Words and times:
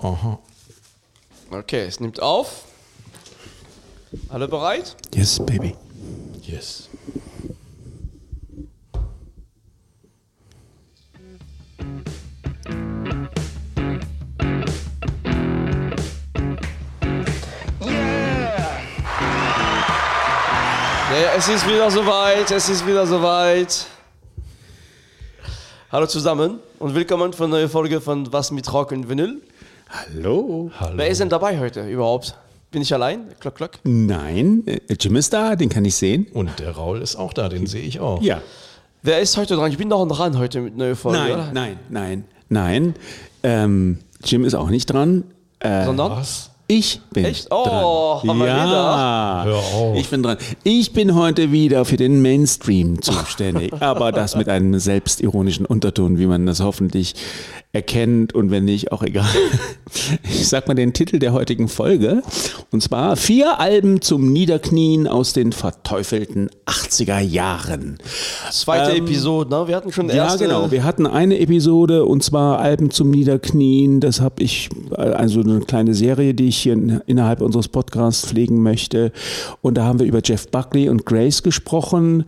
Aha. 0.00 0.38
Okay, 1.50 1.86
es 1.86 1.98
nimmt 1.98 2.22
auf. 2.22 2.66
Alle 4.28 4.46
bereit? 4.46 4.94
Yes, 5.12 5.40
baby. 5.44 5.74
Yes. 6.40 6.88
Es 21.36 21.48
ist 21.48 21.66
wieder 21.66 21.90
soweit, 21.90 22.48
es 22.52 22.68
ist 22.68 22.86
wieder 22.86 23.04
soweit. 23.04 23.86
Hallo 25.90 26.06
zusammen 26.06 26.60
und 26.78 26.94
willkommen 26.94 27.32
für 27.32 27.44
eine 27.44 27.54
neue 27.54 27.68
Folge 27.68 28.00
von 28.00 28.32
Was 28.32 28.52
mit 28.52 28.72
Rock 28.72 28.92
und 28.92 29.08
Vinyl. 29.08 29.42
Hallo. 29.88 30.70
Hallo. 30.78 30.92
Wer 30.96 31.08
ist 31.08 31.20
denn 31.20 31.28
dabei 31.28 31.58
heute 31.58 31.88
überhaupt? 31.88 32.34
Bin 32.70 32.82
ich 32.82 32.92
allein? 32.92 33.20
Klock, 33.40 33.54
klock. 33.54 33.70
Nein, 33.84 34.62
äh, 34.66 34.80
Jim 35.00 35.16
ist 35.16 35.32
da, 35.32 35.56
den 35.56 35.70
kann 35.70 35.84
ich 35.86 35.94
sehen. 35.94 36.26
Und 36.34 36.58
der 36.58 36.72
Raul 36.72 37.00
ist 37.00 37.16
auch 37.16 37.32
da, 37.32 37.48
den 37.48 37.66
sehe 37.66 37.82
ich 37.82 37.98
auch. 37.98 38.20
Ja. 38.20 38.42
Wer 39.02 39.20
ist 39.20 39.36
heute 39.38 39.56
dran? 39.56 39.70
Ich 39.70 39.78
bin 39.78 39.88
noch 39.88 40.06
dran 40.06 40.38
heute 40.38 40.60
mit 40.60 40.76
neuen 40.76 40.96
Folge, 40.96 41.18
Nein, 41.18 41.32
oder? 41.32 41.50
nein, 41.52 41.78
nein, 41.88 42.24
nein. 42.50 42.94
Ähm, 43.42 43.98
Jim 44.22 44.44
ist 44.44 44.54
auch 44.54 44.68
nicht 44.68 44.86
dran. 44.86 45.24
Äh, 45.60 45.84
Sondern? 45.86 46.10
Was? 46.12 46.50
ich 46.70 47.00
bin 47.14 47.24
Echt? 47.24 47.46
Oh, 47.50 48.18
dran. 48.20 48.28
haben 48.28 48.38
wir 48.40 48.46
ja. 48.46 49.42
Hör 49.46 49.56
auf. 49.56 49.98
Ich 49.98 50.10
bin 50.10 50.22
dran. 50.22 50.36
Ich 50.64 50.92
bin 50.92 51.14
heute 51.14 51.50
wieder 51.50 51.86
für 51.86 51.96
den 51.96 52.20
Mainstream 52.20 53.00
zuständig, 53.00 53.72
aber 53.80 54.12
das 54.12 54.36
mit 54.36 54.50
einem 54.50 54.78
selbstironischen 54.78 55.64
Unterton, 55.64 56.18
wie 56.18 56.26
man 56.26 56.44
das 56.44 56.60
hoffentlich 56.60 57.14
erkennt 57.72 58.34
und 58.34 58.50
wenn 58.50 58.64
nicht, 58.64 58.92
auch 58.92 59.02
egal. 59.02 59.26
Ich 60.24 60.48
sag 60.48 60.68
mal 60.68 60.74
den 60.74 60.92
Titel 60.92 61.18
der 61.18 61.32
heutigen 61.32 61.66
Folge 61.68 62.22
und 62.70 62.82
zwar 62.82 63.16
vier 63.16 63.58
Alben 63.58 64.00
zum 64.02 64.32
Niederknien 64.32 65.06
aus 65.08 65.32
den 65.32 65.52
verteufelten 65.52 66.50
80er 66.66 67.18
Jahren. 67.20 67.98
Zweite 68.50 68.92
Ähm, 68.96 69.04
Episode, 69.06 69.50
ne? 69.50 69.66
Wir 69.66 69.76
hatten 69.76 69.90
schon 69.90 70.08
Ja, 70.08 70.24
erste. 70.26 70.44
genau. 70.44 70.70
Wir 70.70 70.84
hatten 70.84 71.06
eine 71.06 71.38
Episode 71.40 72.04
und 72.04 72.22
zwar 72.22 72.58
Alben 72.60 72.90
zum 72.90 73.10
Niederknien. 73.10 74.00
Das 74.00 74.20
habe 74.20 74.42
ich, 74.42 74.68
also 74.94 75.40
eine 75.40 75.60
kleine 75.60 75.94
Serie, 75.94 76.34
die 76.34 76.48
ich 76.48 76.58
hier 76.58 76.74
in, 76.74 77.00
innerhalb 77.06 77.40
unseres 77.40 77.68
Podcasts 77.68 78.26
pflegen 78.26 78.62
möchte. 78.62 79.10
Und 79.62 79.76
da 79.78 79.84
haben 79.84 79.98
wir 79.98 80.06
über 80.06 80.20
Jeff 80.22 80.48
Buckley 80.48 80.88
und 80.90 81.06
Grace 81.06 81.42
gesprochen. 81.42 82.24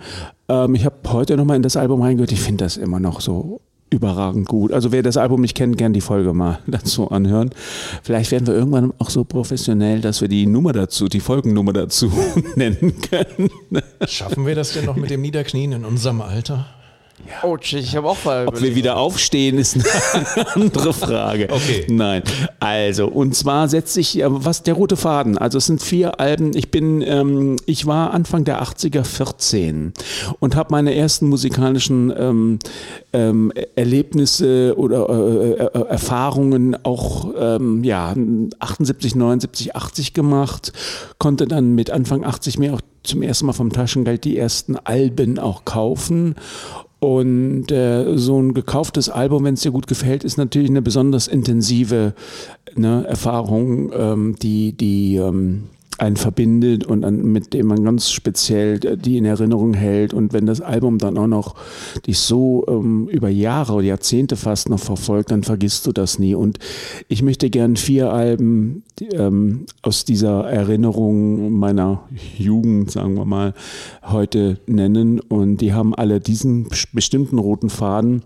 Ähm, 0.49 0.75
ich 0.75 0.85
habe 0.87 0.97
heute 1.09 1.37
nochmal 1.37 1.57
in 1.57 1.63
das 1.63 1.77
Album 1.77 2.01
reingehört. 2.03 2.33
Ich 2.33 2.41
finde 2.41 2.65
das 2.65 2.77
immer 2.79 3.01
noch 3.01 3.21
so 3.21 3.61
überragend 3.91 4.49
gut. 4.49 4.73
Also 4.73 4.93
wer 4.93 5.03
das 5.03 5.17
Album 5.17 5.41
nicht 5.41 5.57
kennt, 5.57 5.77
gern 5.77 5.93
die 5.93 6.01
Folge 6.01 6.33
mal 6.33 6.61
dazu 6.67 7.11
anhören. 7.11 7.51
Vielleicht 8.03 8.31
werden 8.31 8.47
wir 8.47 8.55
irgendwann 8.55 8.93
auch 8.99 9.11
so 9.11 9.25
professionell, 9.25 10.01
dass 10.01 10.21
wir 10.21 10.29
die 10.29 10.47
Nummer 10.47 10.73
dazu, 10.73 11.09
die 11.09 11.21
Folgennummer 11.21 11.73
dazu 11.73 12.11
nennen 12.57 12.95
können. 13.03 13.51
Schaffen 14.07 14.47
wir 14.47 14.55
das 14.55 14.73
denn 14.73 14.87
noch 14.87 14.97
mit 14.97 15.11
dem 15.11 15.21
Niederknien 15.21 15.73
in 15.73 15.85
unserem 15.85 16.21
Alter? 16.21 16.67
Oh, 17.43 17.57
shit, 17.61 17.81
ich 17.81 17.97
habe 17.97 18.09
auch 18.09 18.25
mal 18.25 18.47
Ob 18.49 18.61
wir 18.61 18.75
wieder 18.75 18.97
aufstehen, 18.97 19.59
ist 19.59 19.77
eine 19.77 20.47
andere 20.55 20.93
Frage. 20.93 21.49
Okay. 21.51 21.87
Nein. 21.89 22.23
Also, 22.59 23.07
und 23.07 23.35
zwar 23.35 23.69
setzt 23.69 23.95
sich, 23.95 24.19
äh, 24.19 24.25
was 24.27 24.63
der 24.63 24.75
rote 24.75 24.97
Faden. 24.97 25.39
Also, 25.39 25.59
es 25.59 25.67
sind 25.67 25.83
vier 25.83 26.21
Alben. 26.21 26.57
Ich 26.57 26.71
bin, 26.71 27.03
ähm, 27.03 27.57
ich 27.67 27.87
war 27.87 28.13
Anfang 28.13 28.45
der 28.45 28.63
80er 28.63 29.05
14 29.05 29.93
und 30.41 30.57
habe 30.57 30.69
meine 30.73 30.95
ersten 30.95 31.29
musikalischen 31.29 32.13
ähm, 32.17 32.59
ähm, 33.13 33.53
Erlebnisse 33.77 34.75
oder 34.77 35.09
äh, 35.09 35.53
äh, 35.53 35.89
Erfahrungen 35.89 36.77
auch, 36.85 37.33
ähm, 37.39 37.85
ja, 37.85 38.15
78, 38.59 39.15
79, 39.15 39.77
80 39.77 40.15
gemacht. 40.15 40.73
Konnte 41.19 41.47
dann 41.47 41.75
mit 41.75 41.91
Anfang 41.91 42.25
80 42.25 42.59
mir 42.59 42.75
auch 42.75 42.81
zum 43.03 43.23
ersten 43.23 43.47
Mal 43.47 43.53
vom 43.53 43.73
Taschengeld 43.73 44.25
die 44.25 44.37
ersten 44.37 44.77
Alben 44.77 45.39
auch 45.39 45.65
kaufen. 45.65 46.35
Und 47.01 47.73
äh, 47.73 48.19
so 48.19 48.41
ein 48.41 48.53
gekauftes 48.53 49.09
Album, 49.09 49.45
wenn 49.45 49.55
es 49.55 49.63
dir 49.63 49.73
gut 49.73 49.87
gefällt, 49.87 50.23
ist 50.23 50.37
natürlich 50.37 50.69
eine 50.69 50.83
besonders 50.83 51.29
intensive 51.29 52.13
ne, 52.75 53.05
Erfahrung, 53.09 53.91
ähm, 53.95 54.37
die, 54.41 54.73
die 54.75 55.17
ähm, 55.17 55.71
einen 56.01 56.17
verbindet 56.17 56.87
und 56.87 57.05
an, 57.05 57.23
mit 57.25 57.53
dem 57.53 57.67
man 57.67 57.85
ganz 57.85 58.11
speziell 58.11 58.85
äh, 58.85 58.97
die 58.97 59.19
in 59.19 59.27
Erinnerung 59.27 59.75
hält. 59.75 60.15
Und 60.15 60.33
wenn 60.33 60.47
das 60.47 60.61
Album 60.61 60.99
dann 60.99 61.19
auch 61.19 61.27
noch 61.27 61.55
dich 62.07 62.19
so 62.19 62.65
ähm, 62.69 63.07
über 63.09 63.29
Jahre 63.29 63.75
oder 63.75 63.87
Jahrzehnte 63.87 64.37
fast 64.37 64.71
noch 64.71 64.81
verfolgt, 64.81 65.31
dann 65.31 65.43
vergisst 65.43 65.87
du 65.87 65.93
das 65.93 66.19
nie. 66.19 66.35
Und 66.35 66.59
ich 67.09 67.23
möchte 67.23 67.51
gern 67.51 67.77
vier 67.77 68.13
Alben 68.13 68.83
die, 68.99 69.09
ähm, 69.09 69.67
aus 69.83 70.07
dieser 70.07 70.45
Erinnerung 70.45 71.53
meiner 71.53 72.05
Jugend, 72.39 72.91
sagen 72.91 73.15
wir 73.15 73.27
mal, 73.27 73.53
heute 74.03 74.59
nennen. 74.67 75.21
Und 75.21 75.59
die 75.59 75.75
haben 75.75 75.95
alle 75.95 76.21
diesen 76.21 76.69
bestimmten 76.95 77.39
roten 77.39 77.69
Faden. 77.69 78.23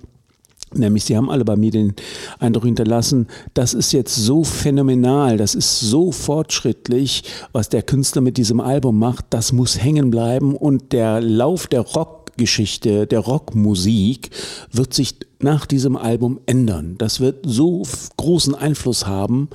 Nämlich, 0.79 1.05
sie 1.05 1.17
haben 1.17 1.31
alle 1.31 1.45
bei 1.45 1.57
mir 1.57 1.71
den 1.71 1.95
Eindruck 2.39 2.65
hinterlassen, 2.65 3.29
das 3.55 3.75
ist 3.75 3.93
jetzt 3.93 4.15
so 4.15 4.45
phänomenal, 4.45 5.37
das 5.37 5.55
ist 5.55 5.81
so 5.81 6.12
fortschrittlich, 6.12 7.25
was 7.53 7.69
der 7.69 7.83
Künstler 7.83 8.21
mit 8.21 8.37
diesem 8.37 8.61
Album 8.61 8.99
macht, 8.99 9.27
das 9.31 9.53
muss 9.53 9.83
hängen 9.83 10.11
bleiben 10.11 10.57
und 10.57 10.93
der 10.93 11.21
Lauf 11.21 11.67
der 11.67 11.81
Rockgeschichte, 11.81 13.07
der 13.07 13.21
Rockmusik 13.21 14.31
wird 14.73 14.95
sich 14.95 15.17
nach 15.41 15.67
diesem 15.67 15.97
Album 15.97 16.41
ändern. 16.47 16.97
Das 16.99 17.21
wird 17.21 17.45
so 17.47 17.83
großen 18.17 18.55
Einfluss 18.55 19.06
haben. 19.06 19.49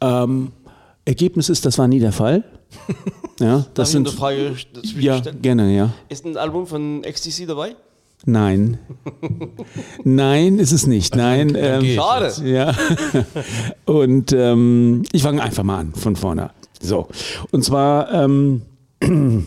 Ähm, 0.00 0.52
Ergebnis 1.04 1.48
ist, 1.48 1.64
das 1.64 1.78
war 1.78 1.88
nie 1.88 2.00
der 2.00 2.12
Fall. 2.12 2.44
Ja, 3.40 3.58
Darf 3.58 3.68
das 3.74 3.94
eine 3.94 4.08
sind 4.08 4.18
Frage 4.18 4.56
dazwischen 4.72 5.00
ja 5.00 5.20
gerne, 5.20 5.72
ja. 5.76 5.92
Ist 6.08 6.26
ein 6.26 6.36
Album 6.36 6.66
von 6.66 7.04
Ecstasy 7.04 7.46
dabei? 7.46 7.76
Nein. 8.24 8.78
Nein, 10.04 10.58
ist 10.58 10.72
es 10.72 10.86
nicht. 10.86 11.16
Nein. 11.16 11.54
dann 11.54 11.84
Ähm, 11.84 11.94
Schade. 11.94 12.32
ja. 12.44 12.74
Und 13.84 14.32
ähm, 14.32 15.02
ich 15.12 15.22
fange 15.22 15.42
einfach 15.42 15.62
mal 15.62 15.78
an 15.78 15.94
von 15.94 16.16
vorne. 16.16 16.50
So. 16.80 17.08
Und 17.50 17.64
zwar, 17.64 18.12
ähm, 18.12 18.62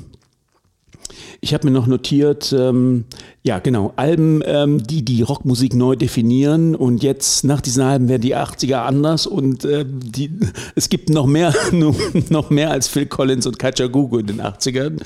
ich 1.41 1.53
habe 1.53 1.67
mir 1.67 1.71
noch 1.71 1.87
notiert, 1.87 2.53
ähm, 2.57 3.05
ja 3.43 3.59
genau, 3.59 3.93
Alben, 3.95 4.41
ähm, 4.45 4.83
die 4.83 5.03
die 5.03 5.21
Rockmusik 5.21 5.73
neu 5.73 5.95
definieren 5.95 6.75
und 6.75 7.03
jetzt 7.03 7.43
nach 7.43 7.61
diesen 7.61 7.83
Alben 7.83 8.07
werden 8.09 8.21
die 8.21 8.35
80er 8.35 8.83
anders 8.83 9.25
und 9.25 9.65
äh, 9.65 9.85
die, 9.87 10.31
es 10.75 10.89
gibt 10.89 11.09
noch 11.09 11.25
mehr, 11.25 11.53
noch 12.29 12.49
mehr 12.49 12.71
als 12.71 12.87
Phil 12.87 13.07
Collins 13.07 13.47
und 13.47 13.59
Kajagoogoo 13.59 14.19
in 14.19 14.27
den 14.27 14.41
80ern. 14.41 15.01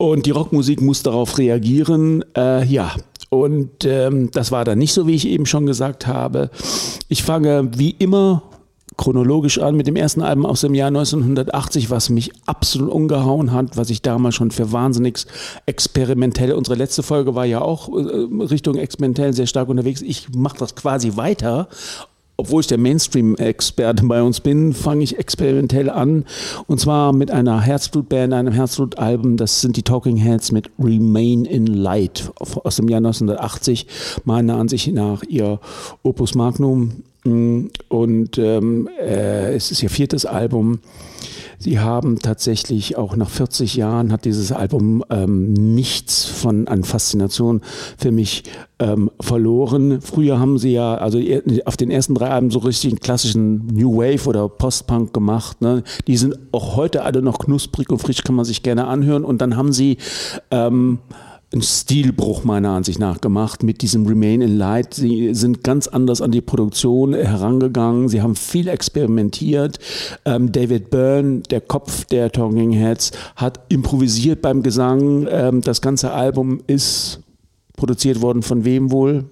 Und 0.00 0.24
die 0.24 0.30
Rockmusik 0.30 0.80
muss 0.80 1.02
darauf 1.02 1.36
reagieren. 1.36 2.24
Äh, 2.34 2.64
ja, 2.64 2.94
und 3.28 3.84
ähm, 3.84 4.30
das 4.32 4.50
war 4.50 4.64
dann 4.64 4.78
nicht 4.78 4.94
so, 4.94 5.06
wie 5.06 5.14
ich 5.14 5.28
eben 5.28 5.44
schon 5.44 5.66
gesagt 5.66 6.06
habe. 6.06 6.48
Ich 7.08 7.22
fange 7.22 7.68
wie 7.76 7.90
immer 7.90 8.42
chronologisch 8.96 9.58
an 9.58 9.76
mit 9.76 9.86
dem 9.86 9.96
ersten 9.96 10.22
Album 10.22 10.46
aus 10.46 10.62
dem 10.62 10.72
Jahr 10.72 10.88
1980, 10.88 11.90
was 11.90 12.08
mich 12.08 12.32
absolut 12.46 12.90
umgehauen 12.90 13.52
hat, 13.52 13.76
was 13.76 13.90
ich 13.90 14.00
damals 14.00 14.36
schon 14.36 14.50
für 14.52 14.72
wahnsinnig 14.72 15.26
experimentell, 15.66 16.52
unsere 16.52 16.76
letzte 16.76 17.02
Folge 17.02 17.34
war 17.34 17.44
ja 17.44 17.60
auch 17.60 17.90
äh, 17.90 18.44
Richtung 18.44 18.76
experimentell 18.76 19.34
sehr 19.34 19.46
stark 19.46 19.68
unterwegs. 19.68 20.00
Ich 20.00 20.30
mache 20.34 20.56
das 20.56 20.76
quasi 20.76 21.16
weiter. 21.16 21.68
Obwohl 22.40 22.62
ich 22.62 22.68
der 22.68 22.78
Mainstream-Experte 22.78 24.06
bei 24.06 24.22
uns 24.22 24.40
bin, 24.40 24.72
fange 24.72 25.04
ich 25.04 25.18
experimentell 25.18 25.90
an. 25.90 26.24
Und 26.66 26.80
zwar 26.80 27.12
mit 27.12 27.30
einer 27.30 27.60
Herzblutband, 27.60 28.32
einem 28.32 28.54
Herzblutalbum. 28.54 29.36
Das 29.36 29.60
sind 29.60 29.76
die 29.76 29.82
Talking 29.82 30.16
Heads 30.16 30.50
mit 30.50 30.70
Remain 30.78 31.44
in 31.44 31.66
Light 31.66 32.32
aus 32.38 32.76
dem 32.76 32.88
Jahr 32.88 32.96
1980. 32.96 33.86
Meiner 34.24 34.56
Ansicht 34.56 34.90
nach 34.94 35.22
ihr 35.24 35.60
Opus 36.02 36.34
Magnum. 36.34 37.02
Und 37.24 38.38
ähm, 38.38 38.88
äh, 39.00 39.54
es 39.54 39.70
ist 39.70 39.82
ihr 39.82 39.90
viertes 39.90 40.26
Album. 40.26 40.80
Sie 41.62 41.78
haben 41.78 42.18
tatsächlich 42.18 42.96
auch 42.96 43.16
nach 43.16 43.28
40 43.28 43.74
Jahren 43.76 44.12
hat 44.12 44.24
dieses 44.24 44.50
Album 44.50 45.04
ähm, 45.10 45.52
nichts 45.52 46.24
von 46.24 46.66
an 46.68 46.84
Faszination 46.84 47.60
für 47.98 48.10
mich 48.12 48.44
ähm, 48.78 49.10
verloren. 49.20 50.00
Früher 50.00 50.40
haben 50.40 50.56
sie 50.56 50.72
ja 50.72 50.94
also 50.94 51.18
ihr- 51.18 51.42
auf 51.66 51.76
den 51.76 51.90
ersten 51.90 52.14
drei 52.14 52.30
Alben 52.30 52.50
so 52.50 52.60
richtig 52.60 52.92
einen 52.92 53.00
klassischen 53.00 53.66
New 53.66 53.98
Wave 53.98 54.26
oder 54.26 54.48
Post-Punk 54.48 55.12
gemacht. 55.12 55.60
Ne? 55.60 55.82
Die 56.06 56.16
sind 56.16 56.38
auch 56.52 56.76
heute 56.76 57.02
alle 57.02 57.20
noch 57.20 57.38
knusprig 57.38 57.90
und 57.90 57.98
frisch, 57.98 58.22
kann 58.24 58.36
man 58.36 58.46
sich 58.46 58.62
gerne 58.62 58.86
anhören. 58.86 59.22
Und 59.26 59.42
dann 59.42 59.54
haben 59.58 59.74
sie 59.74 59.98
ähm, 60.50 61.00
einen 61.52 61.62
Stilbruch 61.62 62.44
meiner 62.44 62.70
Ansicht 62.70 63.00
nach 63.00 63.20
gemacht 63.20 63.62
mit 63.62 63.82
diesem 63.82 64.06
Remain 64.06 64.40
in 64.40 64.56
Light. 64.56 64.94
Sie 64.94 65.34
sind 65.34 65.64
ganz 65.64 65.88
anders 65.88 66.22
an 66.22 66.30
die 66.30 66.40
Produktion 66.40 67.12
herangegangen. 67.12 68.08
Sie 68.08 68.22
haben 68.22 68.36
viel 68.36 68.68
experimentiert. 68.68 69.78
Ähm, 70.24 70.52
David 70.52 70.90
Byrne, 70.90 71.40
der 71.50 71.60
Kopf 71.60 72.04
der 72.04 72.30
Talking 72.30 72.70
Heads, 72.70 73.10
hat 73.34 73.60
improvisiert 73.68 74.42
beim 74.42 74.62
Gesang. 74.62 75.26
Ähm, 75.28 75.60
das 75.60 75.80
ganze 75.80 76.12
Album 76.12 76.60
ist 76.68 77.20
produziert 77.76 78.20
worden 78.20 78.42
von 78.42 78.64
wem 78.64 78.92
wohl? 78.92 79.24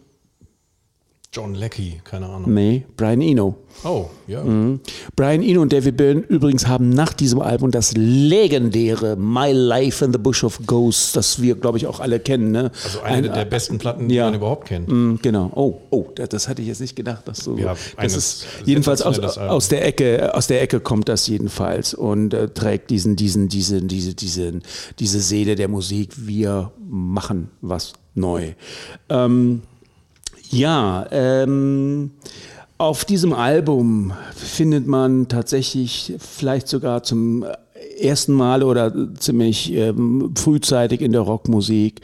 John 1.31 1.55
Leckie, 1.55 2.01
keine 2.05 2.25
Ahnung. 2.27 2.55
Nee, 2.55 2.87
Brian 2.97 3.21
Eno. 3.21 3.55
Oh, 3.85 4.07
ja. 4.27 4.43
Mhm. 4.43 4.81
Brian 5.15 5.43
Eno 5.43 5.61
und 5.61 5.71
David 5.75 5.99
Byrne 5.99 6.21
übrigens 6.23 6.67
haben 6.67 6.89
nach 6.89 7.13
diesem 7.13 7.41
Album 7.41 7.71
das 7.71 7.93
legendäre 7.95 9.15
My 9.17 9.53
Life 9.53 10.03
in 10.03 10.13
the 10.13 10.19
Bush 10.19 10.43
of 10.43 10.59
Ghosts, 10.67 11.13
das 11.13 11.43
wir, 11.43 11.55
glaube 11.57 11.77
ich, 11.77 11.87
auch 11.87 12.01
alle 12.01 12.19
kennen. 12.19 12.51
Ne? 12.53 12.71
Also 12.83 13.01
eine 13.03 13.29
Ein- 13.29 13.35
der 13.35 13.45
besten 13.45 13.77
Platten, 13.77 14.09
die 14.09 14.15
ja. 14.15 14.25
man 14.25 14.35
überhaupt 14.35 14.69
kennt. 14.69 14.89
Mm, 14.89 15.17
Genau. 15.21 15.51
Oh, 15.55 15.75
oh, 15.91 16.07
das, 16.15 16.31
das 16.31 16.49
hatte 16.49 16.63
ich 16.63 16.69
jetzt 16.69 16.81
nicht 16.81 16.97
gedacht, 16.97 17.29
dass 17.29 17.39
so. 17.39 17.59
Ja, 17.59 17.77
das 18.01 18.17
ist 18.17 18.47
jedenfalls 18.65 19.03
aus, 19.03 19.19
aus 19.19 19.69
der 19.69 19.85
Ecke, 19.85 20.35
aus 20.35 20.47
der 20.47 20.63
Ecke 20.63 20.81
kommt 20.81 21.11
das 21.11 21.27
jedenfalls 21.27 21.93
und 21.93 22.33
äh, 22.33 22.49
trägt 22.49 22.89
diesen, 22.89 23.17
diesen, 23.17 23.49
diese, 23.51 23.83
diese, 23.83 24.15
diese, 24.15 24.61
diese 24.99 25.21
Seele 25.21 25.57
der 25.57 25.69
Musik. 25.69 26.15
Wir 26.17 26.73
machen 26.89 27.51
was 27.61 27.93
neu. 28.15 28.53
Ähm, 29.11 29.63
ja, 30.51 31.07
ähm, 31.11 32.13
auf 32.79 33.05
diesem 33.05 33.33
Album 33.33 34.13
findet 34.35 34.87
man 34.87 35.29
tatsächlich 35.29 36.15
vielleicht 36.19 36.69
sogar 36.69 37.03
zum 37.03 37.45
ersten 38.01 38.33
Mal 38.33 38.63
oder 38.63 38.93
ziemlich 39.15 39.73
ähm, 39.73 40.33
frühzeitig 40.37 41.01
in 41.01 41.13
der 41.13 41.23
Rockmusik 41.23 42.01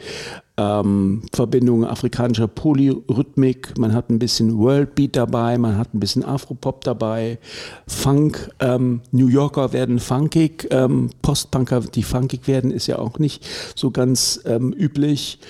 ähm, 0.56 1.22
Verbindungen 1.32 1.88
afrikanischer 1.88 2.46
Polyrhythmik. 2.46 3.76
Man 3.78 3.92
hat 3.92 4.10
ein 4.10 4.18
bisschen 4.18 4.58
Worldbeat 4.58 5.16
dabei, 5.16 5.58
man 5.58 5.76
hat 5.76 5.94
ein 5.94 6.00
bisschen 6.00 6.24
Afropop 6.24 6.84
dabei, 6.84 7.38
Funk. 7.86 8.50
Ähm, 8.60 9.00
New 9.10 9.26
Yorker 9.26 9.72
werden 9.72 9.98
funkig, 9.98 10.68
ähm, 10.70 11.10
Postpunker, 11.22 11.80
die 11.80 12.04
funkig 12.04 12.46
werden, 12.46 12.70
ist 12.70 12.86
ja 12.86 12.98
auch 12.98 13.18
nicht 13.18 13.46
so 13.74 13.90
ganz 13.90 14.40
ähm, 14.44 14.72
üblich. 14.72 15.40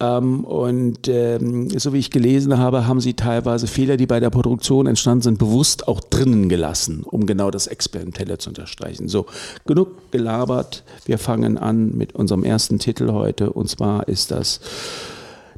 Ähm, 0.00 0.44
und 0.44 1.08
ähm, 1.08 1.68
so 1.78 1.92
wie 1.92 1.98
ich 1.98 2.10
gelesen 2.10 2.58
habe, 2.58 2.86
haben 2.86 3.00
sie 3.00 3.14
teilweise 3.14 3.66
Fehler, 3.66 3.96
die 3.96 4.06
bei 4.06 4.18
der 4.18 4.30
Produktion 4.30 4.86
entstanden 4.86 5.22
sind, 5.22 5.38
bewusst 5.38 5.86
auch 5.88 6.00
drinnen 6.00 6.48
gelassen, 6.48 7.02
um 7.04 7.26
genau 7.26 7.50
das 7.50 7.66
Experimentelle 7.66 8.38
zu 8.38 8.50
unterstreichen. 8.50 9.08
So, 9.08 9.26
genug 9.66 10.10
gelabert. 10.10 10.84
Wir 11.04 11.18
fangen 11.18 11.58
an 11.58 11.96
mit 11.96 12.14
unserem 12.14 12.44
ersten 12.44 12.78
Titel 12.78 13.12
heute. 13.12 13.52
Und 13.52 13.68
zwar 13.68 14.08
ist 14.08 14.30
das 14.30 14.60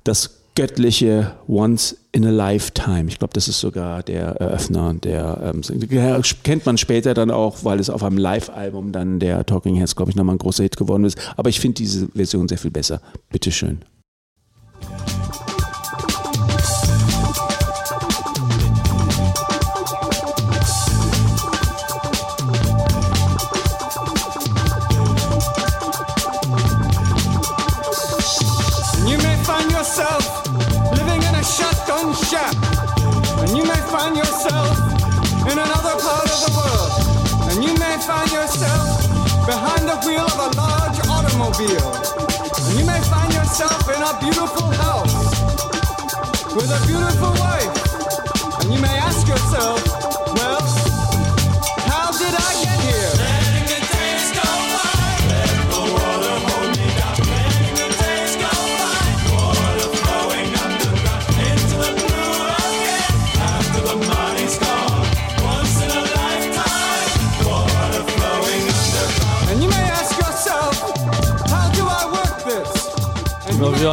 das 0.04 0.42
göttliche 0.54 1.32
Once 1.48 1.96
in 2.10 2.26
a 2.26 2.30
Lifetime. 2.30 3.04
Ich 3.08 3.18
glaube, 3.18 3.32
das 3.32 3.48
ist 3.48 3.60
sogar 3.60 4.02
der 4.02 4.32
Eröffner. 4.32 4.92
Der 4.94 5.54
ähm, 5.54 5.62
kennt 6.42 6.66
man 6.66 6.76
später 6.76 7.14
dann 7.14 7.30
auch, 7.30 7.64
weil 7.64 7.80
es 7.80 7.88
auf 7.88 8.02
einem 8.02 8.18
Live-Album 8.18 8.92
dann 8.92 9.18
der 9.18 9.46
Talking 9.46 9.76
Heads, 9.76 9.96
glaube 9.96 10.10
ich, 10.10 10.16
nochmal 10.16 10.34
ein 10.34 10.38
großer 10.38 10.64
Hit 10.64 10.76
geworden 10.76 11.04
ist. 11.04 11.16
Aber 11.36 11.48
ich 11.48 11.60
finde 11.60 11.76
diese 11.76 12.08
Version 12.08 12.48
sehr 12.48 12.58
viel 12.58 12.70
besser. 12.70 13.00
Bitteschön. 13.30 13.82
Wheel 40.06 40.26
of 40.26 40.38
a 40.38 40.56
large 40.56 40.98
automobile. 41.06 41.92
And 42.66 42.78
you 42.78 42.84
may 42.86 43.00
find 43.02 43.32
yourself 43.32 43.82
in 43.88 44.02
a 44.02 44.18
beautiful 44.20 44.70
house 44.70 45.14
with 46.54 46.70
a 46.70 46.80
beautiful 46.86 47.32
wife. 47.38 48.62
And 48.62 48.72
you 48.72 48.80
may 48.80 48.98
ask 48.98 49.26
yourself, 49.26 50.01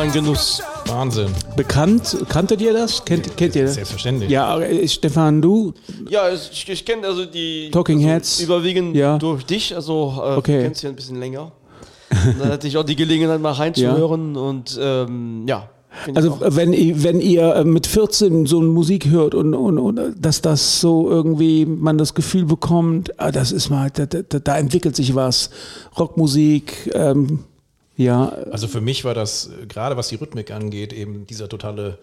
ein 0.09 0.13
Genuss. 0.13 0.61
Wahnsinn. 0.88 1.27
Bekannt, 1.56 2.17
kanntet 2.29 2.61
ihr 2.61 2.73
das? 2.73 3.06
Kennt, 3.06 3.35
kennt 3.38 3.56
ihr 3.56 3.63
das? 3.65 3.75
Selbstverständlich. 3.75 4.29
Ja, 4.31 4.59
Stefan, 4.88 5.41
du? 5.41 5.73
Ja, 6.09 6.29
ich, 6.29 6.67
ich 6.67 6.85
kenne 6.85 7.06
also 7.07 7.25
die 7.25 7.69
Talking 7.71 7.97
also 8.00 8.09
Heads. 8.09 8.39
überwiegend 8.41 8.95
Ja. 8.95 9.17
durch 9.17 9.45
dich, 9.45 9.75
also 9.75 10.13
äh, 10.17 10.35
Okay. 10.38 10.57
du 10.57 10.63
kennst 10.63 10.83
ja 10.83 10.89
ein 10.89 10.95
bisschen 10.95 11.19
länger. 11.19 11.51
Und 12.25 12.39
dann 12.39 12.50
hatte 12.50 12.67
ich 12.67 12.75
auch 12.77 12.83
die 12.83 12.95
Gelegenheit 12.95 13.39
mal 13.39 13.51
reinzuhören 13.51 14.35
und 14.47 14.79
ähm, 14.81 15.44
ja. 15.47 15.69
Also 16.15 16.39
wenn 16.41 16.71
ihr, 16.73 17.03
wenn 17.03 17.19
ihr 17.19 17.56
äh, 17.56 17.63
mit 17.63 17.85
14 17.85 18.45
so 18.45 18.59
eine 18.59 18.67
Musik 18.67 19.07
hört 19.09 19.35
und, 19.35 19.53
und, 19.53 19.77
und 19.77 20.00
dass 20.19 20.41
das 20.41 20.81
so 20.81 21.09
irgendwie 21.09 21.65
man 21.65 21.97
das 21.97 22.13
Gefühl 22.15 22.45
bekommt, 22.45 23.11
ah, 23.19 23.31
das 23.31 23.51
ist 23.51 23.69
mal, 23.69 23.89
da, 23.91 24.06
da, 24.06 24.21
da 24.39 24.57
entwickelt 24.57 24.95
sich 24.95 25.13
was. 25.15 25.50
Rockmusik, 26.00 26.91
ähm, 26.94 27.39
ja, 28.00 28.30
Also 28.51 28.68
für 28.68 28.81
mich 28.81 29.04
war 29.06 29.13
das, 29.13 29.48
äh, 29.62 29.66
gerade 29.68 29.96
was 29.98 30.07
die 30.07 30.16
Rhythmik 30.16 30.51
angeht, 30.51 30.94
eben 30.94 31.25
dieser 31.28 31.48
totale 31.50 31.98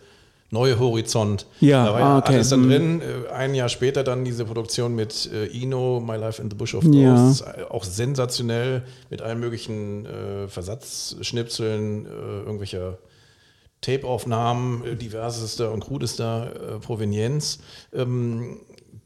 neue 0.50 0.78
Horizont. 0.78 1.46
Ja, 1.60 1.87
da 1.87 1.93
war 1.93 1.96
ah, 1.96 2.00
ja 2.00 2.19
okay. 2.19 2.34
alles 2.34 2.50
dann 2.50 2.60
Mhm. 2.66 2.69
drin. 2.70 3.00
Äh, 3.00 3.32
Ein 3.32 3.54
Jahr 3.56 3.69
später 3.69 4.04
dann 4.04 4.25
diese 4.25 4.44
Produktion 4.44 4.94
mit 4.94 5.28
äh, 5.32 5.46
Eno, 5.46 6.00
My 6.00 6.16
Life 6.16 6.40
in 6.40 6.48
the 6.50 6.54
Bush 6.56 6.75
of 6.75 6.84
Ja. 6.84 7.14
Ghosts. 7.14 7.40
Äh, 7.40 7.62
Auch 7.69 7.82
sensationell 7.82 8.84
mit 9.10 9.22
allen 9.22 9.40
möglichen 9.40 10.06
Versatzschnipseln, 10.48 12.06
irgendwelcher 12.06 12.99
Tape-Aufnahmen 13.81 14.99
diversester 14.99 15.72
und 15.72 15.81
krudester 15.84 16.78
Provenienz. 16.81 17.58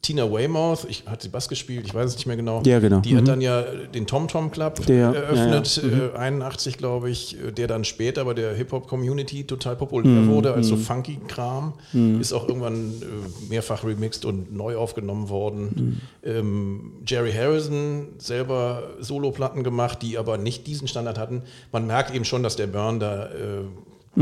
Tina 0.02 0.30
Weymouth, 0.32 0.86
ich 0.88 1.04
hat 1.06 1.20
sie 1.20 1.28
Bass 1.28 1.46
gespielt, 1.48 1.84
ich 1.84 1.94
weiß 1.94 2.06
es 2.10 2.16
nicht 2.16 2.26
mehr 2.26 2.36
genau. 2.36 2.62
Ja, 2.64 2.78
genau. 2.78 3.00
Die 3.00 3.12
Mhm. 3.12 3.18
hat 3.18 3.28
dann 3.28 3.40
ja 3.42 3.62
den 3.62 4.06
Tom 4.06 4.28
Tom 4.28 4.50
Club 4.50 4.86
Der- 4.86 5.12
eröffnet, 5.14 5.76
ja, 5.82 5.88
ja. 5.88 6.06
äh, 6.14 6.16
81 6.16 6.78
glaube 6.78 7.10
ich, 7.10 7.36
äh, 7.38 7.52
der 7.52 7.66
dann 7.66 7.84
später 7.84 8.24
bei 8.24 8.32
der 8.32 8.54
Hip-Hop-Community 8.54 9.44
total 9.44 9.76
populär 9.76 10.26
wurde 10.26 10.54
als 10.54 10.68
so 10.68 10.76
funky 10.76 11.18
Kram. 11.28 11.74
Ist 12.18 12.32
auch 12.32 12.48
irgendwann 12.48 12.94
äh, 13.02 13.50
mehrfach 13.50 13.84
remixed 13.84 14.24
und 14.24 14.54
neu 14.56 14.76
aufgenommen 14.76 15.28
worden. 15.28 16.00
Ähm, 16.24 16.92
Jerry 17.06 17.32
Harrison 17.32 18.08
selber 18.16 18.84
Soloplatten 19.00 19.62
gemacht, 19.64 19.98
die 20.00 20.16
aber 20.16 20.38
nicht 20.38 20.66
diesen 20.66 20.88
Standard 20.88 21.18
hatten. 21.18 21.42
Man 21.72 21.86
merkt 21.86 22.14
eben 22.14 22.24
schon, 22.24 22.42
dass 22.42 22.56
der 22.56 22.68
Burn 22.68 23.00
da 23.00 23.26
äh, 23.26 24.20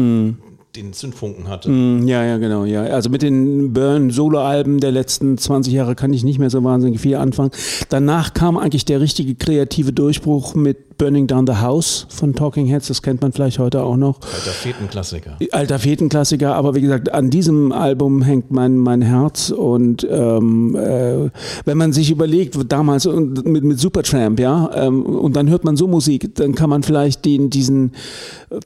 den 0.77 0.93
Zündfunken 0.93 1.49
hatte. 1.49 1.71
Mm, 1.71 2.07
Ja, 2.07 2.25
ja, 2.25 2.39
genau, 2.39 2.65
ja. 2.65 2.83
Also 2.83 3.11
mit 3.11 3.23
den 3.23 3.73
Burn-Solo-Alben 3.73 4.81
der 4.81 4.93
letzten 4.93 5.39
20 5.39 5.73
Jahre 5.73 5.95
kann 5.95 6.13
ich 6.13 6.25
nicht 6.25 6.39
mehr 6.39 6.51
so 6.51 6.63
wahnsinnig 6.63 7.01
viel 7.01 7.17
anfangen. 7.17 7.51
Danach 7.89 8.35
kam 8.35 8.57
eigentlich 8.57 8.85
der 8.85 9.01
richtige 9.01 9.35
kreative 9.35 9.93
Durchbruch 9.93 10.55
mit 10.55 10.79
Burning 10.99 11.29
Down 11.29 11.47
the 11.47 11.55
House 11.55 12.07
von 12.11 12.35
Talking 12.35 12.67
Heads, 12.67 12.89
das 12.89 13.03
kennt 13.03 13.23
man 13.23 13.33
vielleicht 13.33 13.61
heute 13.61 13.83
auch 13.83 13.97
noch. 13.97 14.21
Alter 14.21 14.51
Fetenklassiker. 14.51 15.37
Alter 15.53 15.79
Fetenklassiker, 15.79 16.55
aber 16.57 16.75
wie 16.75 16.81
gesagt, 16.81 17.13
an 17.13 17.31
diesem 17.31 17.71
Album 17.71 18.23
hängt 18.23 18.51
mein, 18.51 18.77
mein 18.77 19.01
Herz 19.01 19.51
und 19.51 20.07
ähm, 20.11 20.75
äh, 20.75 21.31
wenn 21.65 21.79
man 21.79 21.93
sich 21.93 22.11
überlegt, 22.11 22.57
damals 22.69 23.07
und 23.07 23.47
mit, 23.47 23.63
mit 23.63 23.79
Supertramp, 23.79 24.41
ja, 24.41 24.71
ähm, 24.75 25.07
und 25.07 25.37
dann 25.37 25.49
hört 25.49 25.65
man 25.65 25.77
so 25.77 25.87
Musik, 25.87 26.35
dann 26.35 26.57
kann 26.57 26.69
man 26.69 26.83
vielleicht 26.83 27.25
den, 27.25 27.49
diesen, 27.49 27.93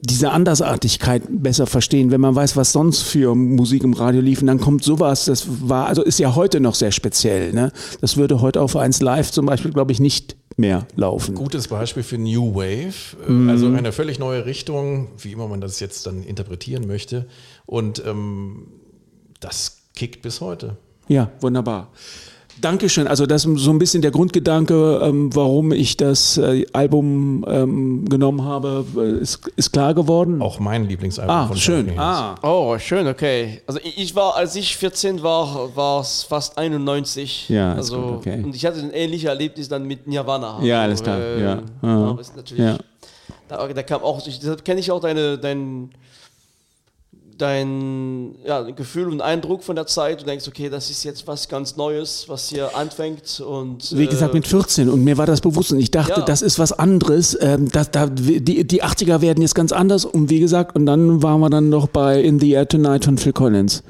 diese 0.01 0.31
Andersartigkeit 0.31 1.21
besser 1.29 1.67
verstehen, 1.67 2.09
wenn 2.09 2.21
man 2.21 2.35
weiß, 2.35 2.57
was 2.57 2.71
sonst 2.71 3.03
für 3.03 3.35
Musik 3.35 3.83
im 3.83 3.93
Radio 3.93 4.21
lief 4.21 4.41
und 4.41 4.47
dann 4.47 4.59
kommt 4.59 4.83
sowas, 4.83 5.25
das 5.25 5.45
war, 5.69 5.85
also 5.85 6.01
ist 6.01 6.19
ja 6.19 6.33
heute 6.35 6.59
noch 6.59 6.73
sehr 6.73 6.91
speziell, 6.91 7.53
ne? 7.53 7.71
Das 8.01 8.17
würde 8.17 8.41
heute 8.41 8.59
auf 8.61 8.75
1 8.75 9.01
Live 9.01 9.31
zum 9.31 9.45
Beispiel, 9.45 9.71
glaube 9.71 9.91
ich, 9.91 9.99
nicht 9.99 10.35
mehr 10.57 10.87
laufen. 10.95 11.35
Gutes 11.35 11.67
Beispiel 11.67 12.03
für 12.03 12.17
New 12.17 12.55
Wave, 12.55 13.17
äh, 13.27 13.31
Mhm. 13.31 13.49
also 13.49 13.67
eine 13.67 13.91
völlig 13.91 14.19
neue 14.19 14.45
Richtung, 14.45 15.09
wie 15.17 15.31
immer 15.31 15.47
man 15.47 15.61
das 15.61 15.79
jetzt 15.79 16.05
dann 16.05 16.23
interpretieren 16.23 16.87
möchte. 16.87 17.27
Und 17.65 18.03
ähm, 18.05 18.67
das 19.39 19.77
kickt 19.95 20.21
bis 20.21 20.41
heute. 20.41 20.77
Ja, 21.07 21.31
wunderbar. 21.41 21.91
Dankeschön. 22.61 23.07
Also 23.07 23.25
das 23.25 23.45
ist 23.45 23.59
so 23.59 23.71
ein 23.71 23.79
bisschen 23.79 24.01
der 24.01 24.11
Grundgedanke, 24.11 25.01
ähm, 25.03 25.35
warum 25.35 25.71
ich 25.71 25.97
das 25.97 26.37
äh, 26.37 26.65
Album 26.71 27.43
ähm, 27.47 28.07
genommen 28.07 28.43
habe, 28.43 28.85
äh, 28.95 29.21
ist, 29.21 29.41
ist 29.55 29.73
klar 29.73 29.93
geworden. 29.93 30.41
Auch 30.41 30.59
mein 30.59 30.87
Lieblingsalbum 30.87 31.35
ah, 31.35 31.47
von 31.47 31.57
schön. 31.57 31.91
Ah, 31.97 32.35
Oh, 32.41 32.77
schön, 32.77 33.07
okay. 33.07 33.61
Also 33.67 33.79
ich 33.83 34.15
war, 34.15 34.35
als 34.35 34.55
ich 34.55 34.77
14 34.77 35.23
war, 35.23 35.75
war 35.75 36.01
es 36.01 36.23
fast 36.23 36.57
91. 36.57 37.49
Ja, 37.49 37.73
also 37.73 38.01
gut, 38.01 38.11
okay. 38.17 38.41
und 38.43 38.55
ich 38.55 38.65
hatte 38.65 38.79
ein 38.79 38.91
ähnliches 38.91 39.27
Erlebnis 39.29 39.67
dann 39.67 39.85
mit 39.85 40.07
Nirvana. 40.07 40.59
Ja, 40.61 40.81
also, 40.81 40.85
alles 40.85 41.03
klar, 41.03 41.19
ja. 41.19 41.37
ja. 41.37 41.61
Ja. 41.81 41.97
Aber 42.09 42.21
ist 42.21 42.35
natürlich, 42.35 42.63
Ja. 42.63 42.77
da, 43.47 43.67
da 43.67 43.83
kam 43.83 44.01
auch, 44.03 44.25
ich- 44.27 44.39
deshalb 44.39 44.63
kenne 44.63 44.79
ich 44.79 44.91
auch 44.91 45.01
deine, 45.01 45.37
dein, 45.37 45.89
dein 47.37 48.35
ja, 48.45 48.61
Gefühl 48.61 49.09
und 49.09 49.21
Eindruck 49.21 49.63
von 49.63 49.75
der 49.75 49.85
Zeit. 49.85 50.21
Du 50.21 50.25
denkst, 50.25 50.47
okay, 50.47 50.69
das 50.69 50.89
ist 50.89 51.03
jetzt 51.03 51.27
was 51.27 51.47
ganz 51.47 51.75
Neues, 51.75 52.25
was 52.27 52.49
hier 52.49 52.75
anfängt. 52.75 53.39
Und, 53.39 53.97
Wie 53.97 54.07
gesagt, 54.07 54.33
äh, 54.33 54.37
mit 54.37 54.47
14 54.47 54.89
und 54.89 55.03
mir 55.03 55.17
war 55.17 55.25
das 55.25 55.41
bewusst 55.41 55.71
und 55.71 55.79
ich 55.79 55.91
dachte, 55.91 56.19
Ja. 56.19 56.25
das 56.25 56.41
ist 56.41 56.59
was 56.59 56.71
anderes. 56.71 57.37
Ähm, 57.41 57.69
das, 57.71 57.91
da, 57.91 58.07
die, 58.07 58.65
die 58.65 58.83
80er 58.83 59.21
werden 59.21 59.41
jetzt 59.41 59.55
ganz 59.55 59.71
anders 59.71 60.05
und 60.05 60.29
wie 60.29 60.39
gesagt, 60.39 60.75
und 60.75 60.85
dann 60.85 61.21
waren 61.23 61.39
wir 61.39 61.49
dann 61.49 61.69
noch 61.69 61.87
bei 61.87 62.21
In 62.21 62.39
the 62.39 62.51
Air 62.51 62.67
Tonight 62.67 63.05
von 63.05 63.17
Phil 63.17 63.33
Collins. 63.33 63.83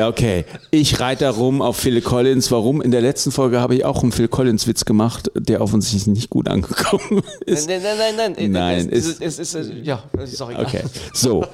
Ja, 0.00 0.08
Okay, 0.08 0.44
ich 0.70 0.98
reite 1.00 1.24
da 1.24 1.30
rum 1.30 1.60
auf 1.62 1.76
Phil 1.76 2.00
Collins. 2.00 2.50
Warum? 2.50 2.80
In 2.82 2.90
der 2.90 3.00
letzten 3.00 3.30
Folge 3.30 3.60
habe 3.60 3.74
ich 3.74 3.84
auch 3.84 4.02
einen 4.02 4.12
Phil 4.12 4.28
Collins 4.28 4.66
Witz 4.66 4.84
gemacht, 4.84 5.30
der 5.34 5.60
offensichtlich 5.60 6.06
nicht 6.06 6.30
gut 6.30 6.48
angekommen 6.48 7.22
ist. 7.46 7.68
Nein, 7.68 7.80
nein, 7.82 8.14
nein, 8.16 8.32
nein. 8.36 8.50
nein. 8.50 8.88
Es, 8.90 9.06
ist- 9.06 9.20
es, 9.22 9.38
es, 9.38 9.54
es, 9.54 9.70
ja, 9.82 10.02
ist 10.22 10.40
auch 10.42 10.50
egal. 10.50 10.64
Okay, 10.66 10.82
so. 11.12 11.44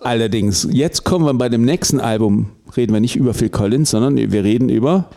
Allerdings, 0.00 0.68
jetzt 0.70 1.04
kommen 1.04 1.24
wir 1.24 1.34
bei 1.34 1.48
dem 1.48 1.64
nächsten 1.64 1.98
Album, 2.00 2.50
reden 2.76 2.92
wir 2.92 3.00
nicht 3.00 3.16
über 3.16 3.32
Phil 3.34 3.48
Collins, 3.48 3.90
sondern 3.90 4.16
wir 4.16 4.44
reden 4.44 4.68
über. 4.68 5.08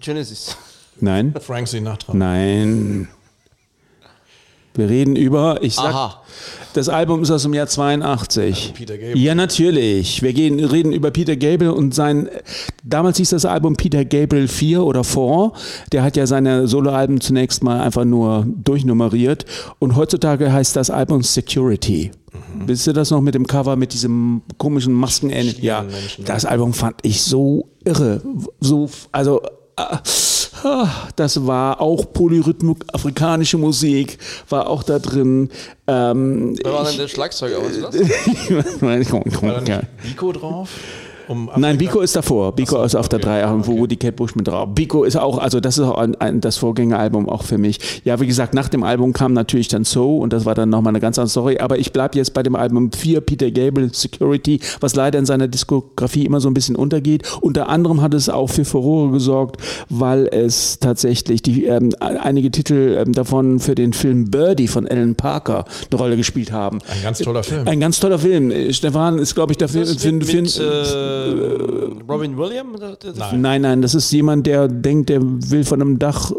Genesis. 0.00 0.56
Nein, 1.00 1.34
Frank 1.40 1.68
Sinatra. 1.68 2.14
nein. 2.14 3.08
Wir 4.78 4.88
reden 4.88 5.16
über, 5.16 5.58
ich 5.60 5.74
sag, 5.74 5.92
Aha. 5.92 6.22
das 6.72 6.88
Album 6.88 7.22
ist 7.22 7.32
aus 7.32 7.42
dem 7.42 7.52
Jahr 7.52 7.66
82. 7.66 8.74
Peter 8.76 8.96
Gabriel. 8.96 9.18
Ja, 9.18 9.34
natürlich. 9.34 10.22
Wir 10.22 10.32
gehen, 10.32 10.64
reden 10.64 10.92
über 10.92 11.10
Peter 11.10 11.34
Gabriel 11.34 11.72
und 11.72 11.96
sein, 11.96 12.28
damals 12.84 13.16
hieß 13.16 13.30
das 13.30 13.44
Album 13.44 13.74
Peter 13.74 14.04
Gabriel 14.04 14.46
4 14.46 14.84
oder 14.84 15.02
4. 15.02 15.50
Der 15.90 16.04
hat 16.04 16.16
ja 16.16 16.28
seine 16.28 16.68
Soloalben 16.68 17.20
zunächst 17.20 17.64
mal 17.64 17.80
einfach 17.80 18.04
nur 18.04 18.46
durchnummeriert 18.46 19.46
und 19.80 19.96
heutzutage 19.96 20.52
heißt 20.52 20.76
das 20.76 20.90
Album 20.90 21.24
Security. 21.24 22.12
Wisst 22.64 22.86
ihr 22.86 22.92
das 22.92 23.10
noch 23.10 23.20
mit 23.20 23.34
dem 23.34 23.48
Cover, 23.48 23.74
mit 23.74 23.92
diesem 23.92 24.42
komischen 24.58 24.92
Masken? 24.92 25.30
Ja, 25.60 25.82
Menschen. 25.82 26.24
das 26.24 26.44
Album 26.44 26.72
fand 26.72 26.94
ich 27.02 27.20
so 27.22 27.68
irre. 27.84 28.22
So, 28.60 28.88
also, 29.10 29.42
ah, 29.76 29.98
das 31.16 31.46
war 31.46 31.80
auch 31.80 32.12
Polyrhythmik, 32.12 32.84
afrikanische 32.92 33.58
Musik, 33.58 34.18
war 34.48 34.68
auch 34.68 34.82
da 34.82 34.98
drin. 34.98 35.50
Ähm, 35.86 36.56
Wer 36.62 36.72
war 36.72 36.82
denn 36.84 36.92
ich- 36.92 36.96
der 36.98 37.08
Schlagzeuger? 37.08 37.62
Weißt 37.62 37.76
du 37.76 37.80
das? 37.82 37.94
War 38.82 39.60
da 39.60 39.62
ja. 39.64 39.76
nicht 39.78 40.02
Biko 40.02 40.32
drauf? 40.32 40.68
Um 41.28 41.50
Nein, 41.56 41.76
Biko 41.78 42.00
ist 42.00 42.16
davor. 42.16 42.52
Biko 42.52 42.76
so, 42.78 42.82
ist 42.84 42.94
auf 42.94 43.08
der 43.08 43.18
okay, 43.18 43.42
3, 43.42 43.66
wo 43.66 43.72
okay. 43.72 43.86
die 43.88 43.96
Kate 43.96 44.12
Bush 44.14 44.34
mit 44.34 44.48
drauf. 44.48 44.68
Biko 44.74 45.04
ist 45.04 45.16
auch, 45.16 45.38
also 45.38 45.60
das 45.60 45.76
ist 45.78 45.84
auch 45.84 45.98
ein, 45.98 46.14
ein, 46.16 46.40
das 46.40 46.56
Vorgängeralbum 46.56 47.28
auch 47.28 47.42
für 47.42 47.58
mich. 47.58 47.78
Ja, 48.04 48.18
wie 48.20 48.26
gesagt, 48.26 48.54
nach 48.54 48.68
dem 48.68 48.82
Album 48.82 49.12
kam 49.12 49.32
natürlich 49.34 49.68
dann 49.68 49.84
So 49.84 50.18
und 50.18 50.32
das 50.32 50.44
war 50.46 50.54
dann 50.54 50.70
nochmal 50.70 50.92
eine 50.92 51.00
ganz 51.00 51.18
andere 51.18 51.30
Story. 51.30 51.58
Aber 51.58 51.78
ich 51.78 51.92
bleibe 51.92 52.16
jetzt 52.16 52.32
bei 52.34 52.42
dem 52.42 52.56
Album 52.56 52.90
4, 52.92 53.20
Peter 53.20 53.50
Gabriel 53.50 53.90
Security, 53.92 54.60
was 54.80 54.94
leider 54.94 55.18
in 55.18 55.26
seiner 55.26 55.48
Diskografie 55.48 56.24
immer 56.24 56.40
so 56.40 56.48
ein 56.48 56.54
bisschen 56.54 56.76
untergeht. 56.76 57.22
Unter 57.40 57.68
anderem 57.68 58.00
hat 58.00 58.14
es 58.14 58.28
auch 58.28 58.48
für 58.48 58.64
Furore 58.64 59.10
gesorgt, 59.12 59.60
weil 59.90 60.28
es 60.32 60.78
tatsächlich 60.78 61.42
die, 61.42 61.66
ähm, 61.66 61.90
einige 62.00 62.50
Titel 62.50 62.96
ähm, 63.04 63.12
davon 63.12 63.60
für 63.60 63.74
den 63.74 63.92
Film 63.92 64.30
Birdie 64.30 64.68
von 64.68 64.86
Alan 64.88 65.14
Parker 65.14 65.64
eine 65.90 66.00
Rolle 66.00 66.16
gespielt 66.16 66.52
haben. 66.52 66.78
Ein 66.88 67.02
ganz 67.02 67.18
toller 67.18 67.42
Film. 67.42 67.68
Ein 67.68 67.80
ganz 67.80 68.00
toller 68.00 68.18
Film. 68.18 68.52
Stefan 68.72 69.18
ist, 69.18 69.34
glaube 69.34 69.52
ich, 69.52 69.58
dafür. 69.58 69.82
Das 69.82 69.96
für- 69.96 70.12
mit, 70.12 70.24
für- 70.24 70.40
mit 70.42 70.56
äh, 70.58 71.17
Robin 72.08 72.36
Williams? 72.36 72.80
Nein. 73.16 73.40
Nein, 73.40 73.62
nein, 73.62 73.82
das 73.82 73.94
ist 73.94 74.10
jemand, 74.12 74.46
der 74.46 74.68
denkt, 74.68 75.08
der 75.08 75.20
will 75.22 75.64
von 75.64 75.80
einem 75.80 75.98
Dach 75.98 76.30
äh, 76.30 76.34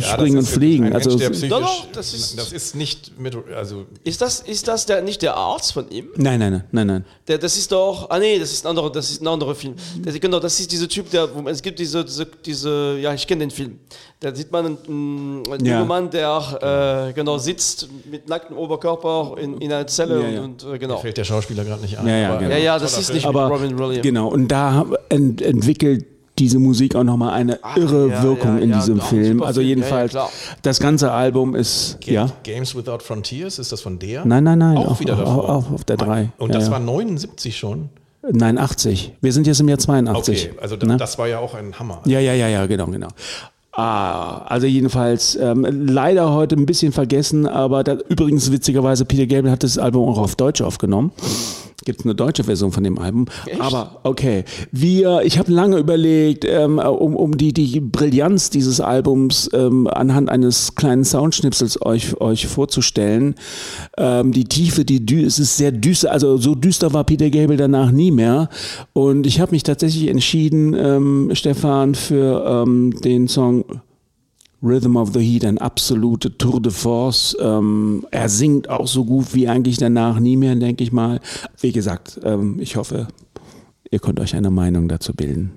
springen 0.00 0.38
und 0.38 0.46
fliegen. 0.48 0.84
Ein 0.84 0.90
Mensch, 0.92 1.06
also, 1.06 1.18
der 1.18 1.30
psychisch, 1.30 1.48
Doch, 1.50 1.60
doch, 1.60 1.86
das 1.92 2.14
ist- 2.14 2.38
das 2.38 2.52
ist 2.52 2.74
nicht 2.76 3.18
mit, 3.18 3.36
also 3.56 3.86
Ist 4.04 4.20
das, 4.20 4.40
ist 4.40 4.68
das 4.68 4.86
der, 4.86 5.02
nicht 5.02 5.22
der 5.22 5.36
Arzt 5.36 5.72
von 5.72 5.90
ihm? 5.90 6.08
nein, 6.16 6.38
nein, 6.38 6.52
nein, 6.52 6.64
nein, 6.72 6.86
nein. 6.86 7.04
Der, 7.28 7.38
das 7.38 7.56
ist 7.56 7.70
doch, 7.72 8.08
ah 8.10 8.18
nee, 8.18 8.38
das 8.38 8.52
ist 8.52 8.64
ein 8.64 8.70
anderer, 8.70 8.90
das 8.90 9.10
ist 9.10 9.22
ein 9.22 9.28
anderer 9.28 9.54
Film. 9.54 9.74
Der, 9.96 10.18
genau, 10.18 10.38
das 10.40 10.58
ist 10.60 10.70
dieser 10.70 10.88
Typ, 10.88 11.10
der, 11.10 11.28
wo 11.34 11.48
es 11.48 11.62
gibt 11.62 11.78
diese, 11.78 12.04
diese, 12.04 12.26
diese 12.44 12.98
ja, 13.00 13.14
ich 13.14 13.26
kenne 13.26 13.40
den 13.40 13.50
Film. 13.50 13.78
Da 14.20 14.34
sieht 14.34 14.52
man 14.52 14.66
einen, 14.86 15.42
einen 15.50 15.64
Ja. 15.64 15.76
jungen 15.76 15.88
Mann, 15.88 16.10
der 16.10 17.08
äh, 17.08 17.12
genau 17.14 17.38
sitzt 17.38 17.88
mit 18.10 18.28
nacktem 18.28 18.56
Oberkörper 18.56 19.36
in, 19.40 19.56
in 19.58 19.72
einer 19.72 19.86
Zelle 19.86 20.20
Ja, 20.22 20.28
ja. 20.28 20.40
und, 20.42 20.62
und 20.62 20.74
äh, 20.74 20.78
genau. 20.78 20.98
fällt 20.98 21.16
der 21.16 21.24
Schauspieler 21.24 21.64
gerade 21.64 21.80
nicht 21.80 21.98
ein. 21.98 22.06
Ja, 22.06 22.16
ja, 22.16 22.28
aber- 22.30 22.38
genau. 22.40 22.50
Ja, 22.50 22.58
ja, 22.58 22.78
das 22.78 22.98
ist 22.98 23.14
nicht 23.14 23.24
Aber 23.26 23.46
Robin 23.46 23.78
Williams. 23.78 24.02
genau, 24.02 24.28
und 24.28 24.48
da 24.48 24.84
ent 25.08 25.40
entwickelt 25.40 26.04
diese 26.40 26.58
Musik 26.58 26.96
auch 26.96 27.04
nochmal 27.04 27.30
eine 27.34 27.60
irre 27.76 28.08
ja, 28.10 28.22
Wirkung 28.22 28.56
ja, 28.56 28.64
in 28.64 28.70
ja, 28.70 28.78
diesem 28.78 29.00
auch 29.00 29.04
Film. 29.06 29.42
Also 29.42 29.60
jedenfalls, 29.60 30.16
das 30.62 30.80
ganze 30.80 31.12
Album 31.12 31.54
ist, 31.54 31.98
Ga- 32.04 32.12
ja. 32.12 32.26
Games 32.42 32.74
Without 32.74 32.98
Frontiers, 33.00 33.58
ist 33.58 33.70
das 33.70 33.80
von 33.80 33.98
der? 33.98 34.24
Nein, 34.24 34.44
nein, 34.44 34.58
nein. 34.58 34.76
Auch 34.78 34.92
auf, 34.92 35.00
wieder 35.00 35.16
davor. 35.16 35.48
auf, 35.48 35.72
auf 35.72 35.84
der 35.84 35.96
3. 35.98 36.30
Und 36.38 36.54
das 36.54 36.70
war 36.70 36.80
79 36.80 37.56
schon. 37.56 37.90
Nein, 38.32 38.58
80. 38.58 39.12
Wir 39.20 39.32
sind 39.32 39.46
jetzt 39.46 39.60
im 39.60 39.68
Jahr 39.68 39.78
82. 39.78 40.50
Okay, 40.50 40.58
also 40.60 40.76
Ne? 40.76 40.96
das 40.96 41.16
war 41.18 41.26
ja 41.28 41.38
auch 41.38 41.54
ein 41.54 41.78
Hammer. 41.78 42.02
Ja, 42.04 42.20
ja, 42.20 42.34
ja, 42.34 42.48
ja, 42.48 42.66
genau, 42.66 42.86
genau. 42.86 43.08
Ah, 43.72 44.38
also 44.46 44.66
jedenfalls 44.66 45.36
ähm, 45.36 45.64
leider 45.86 46.32
heute 46.32 46.56
ein 46.56 46.66
bisschen 46.66 46.92
vergessen, 46.92 47.46
aber 47.46 47.84
da, 47.84 47.96
übrigens 48.08 48.50
witzigerweise 48.50 49.04
Peter 49.04 49.26
Gabriel 49.26 49.52
hat 49.52 49.62
das 49.62 49.78
Album 49.78 50.08
auch 50.08 50.18
auf 50.18 50.34
Deutsch 50.34 50.60
aufgenommen. 50.60 51.12
Gibt 51.84 52.04
eine 52.04 52.14
deutsche 52.14 52.44
Version 52.44 52.72
von 52.72 52.84
dem 52.84 52.98
Album. 52.98 53.26
Aber 53.58 54.00
okay, 54.02 54.44
wir, 54.70 55.22
ich 55.24 55.38
habe 55.38 55.50
lange 55.50 55.78
überlegt, 55.78 56.44
ähm, 56.44 56.78
um, 56.78 57.16
um 57.16 57.36
die, 57.36 57.52
die 57.52 57.80
Brillanz 57.80 58.50
dieses 58.50 58.80
Albums 58.80 59.48
ähm, 59.52 59.86
anhand 59.86 60.28
eines 60.28 60.74
kleinen 60.74 61.04
Soundschnipsels 61.04 61.80
euch, 61.82 62.20
euch 62.20 62.46
vorzustellen. 62.46 63.34
Ähm, 63.96 64.32
die 64.32 64.44
Tiefe, 64.44 64.84
die 64.84 65.04
Dü 65.04 65.24
es 65.24 65.38
ist 65.38 65.56
sehr 65.56 65.72
düster, 65.72 66.12
also 66.12 66.36
so 66.36 66.54
düster 66.54 66.92
war 66.92 67.04
Peter 67.04 67.30
Gabriel 67.30 67.56
danach 67.56 67.90
nie 67.90 68.10
mehr. 68.10 68.48
Und 68.92 69.26
ich 69.26 69.40
habe 69.40 69.52
mich 69.52 69.62
tatsächlich 69.62 70.08
entschieden, 70.08 70.74
ähm, 70.74 71.30
Stefan, 71.32 71.94
für 71.94 72.44
ähm, 72.46 72.94
den 73.02 73.28
Song 73.28 73.64
Rhythm 74.62 74.96
of 74.96 75.12
the 75.12 75.20
Heat, 75.20 75.44
ein 75.44 75.58
absolute 75.58 76.36
Tour 76.36 76.60
de 76.60 76.70
Force. 76.70 77.36
Ähm, 77.40 78.06
er 78.10 78.28
singt 78.28 78.68
auch 78.68 78.86
so 78.86 79.04
gut 79.04 79.34
wie 79.34 79.48
eigentlich 79.48 79.78
danach 79.78 80.20
nie 80.20 80.36
mehr, 80.36 80.54
denke 80.54 80.84
ich 80.84 80.92
mal. 80.92 81.20
Wie 81.60 81.72
gesagt, 81.72 82.20
ähm, 82.24 82.58
ich 82.60 82.76
hoffe, 82.76 83.08
ihr 83.90 83.98
könnt 83.98 84.20
euch 84.20 84.36
eine 84.36 84.50
Meinung 84.50 84.88
dazu 84.88 85.14
bilden. 85.14 85.52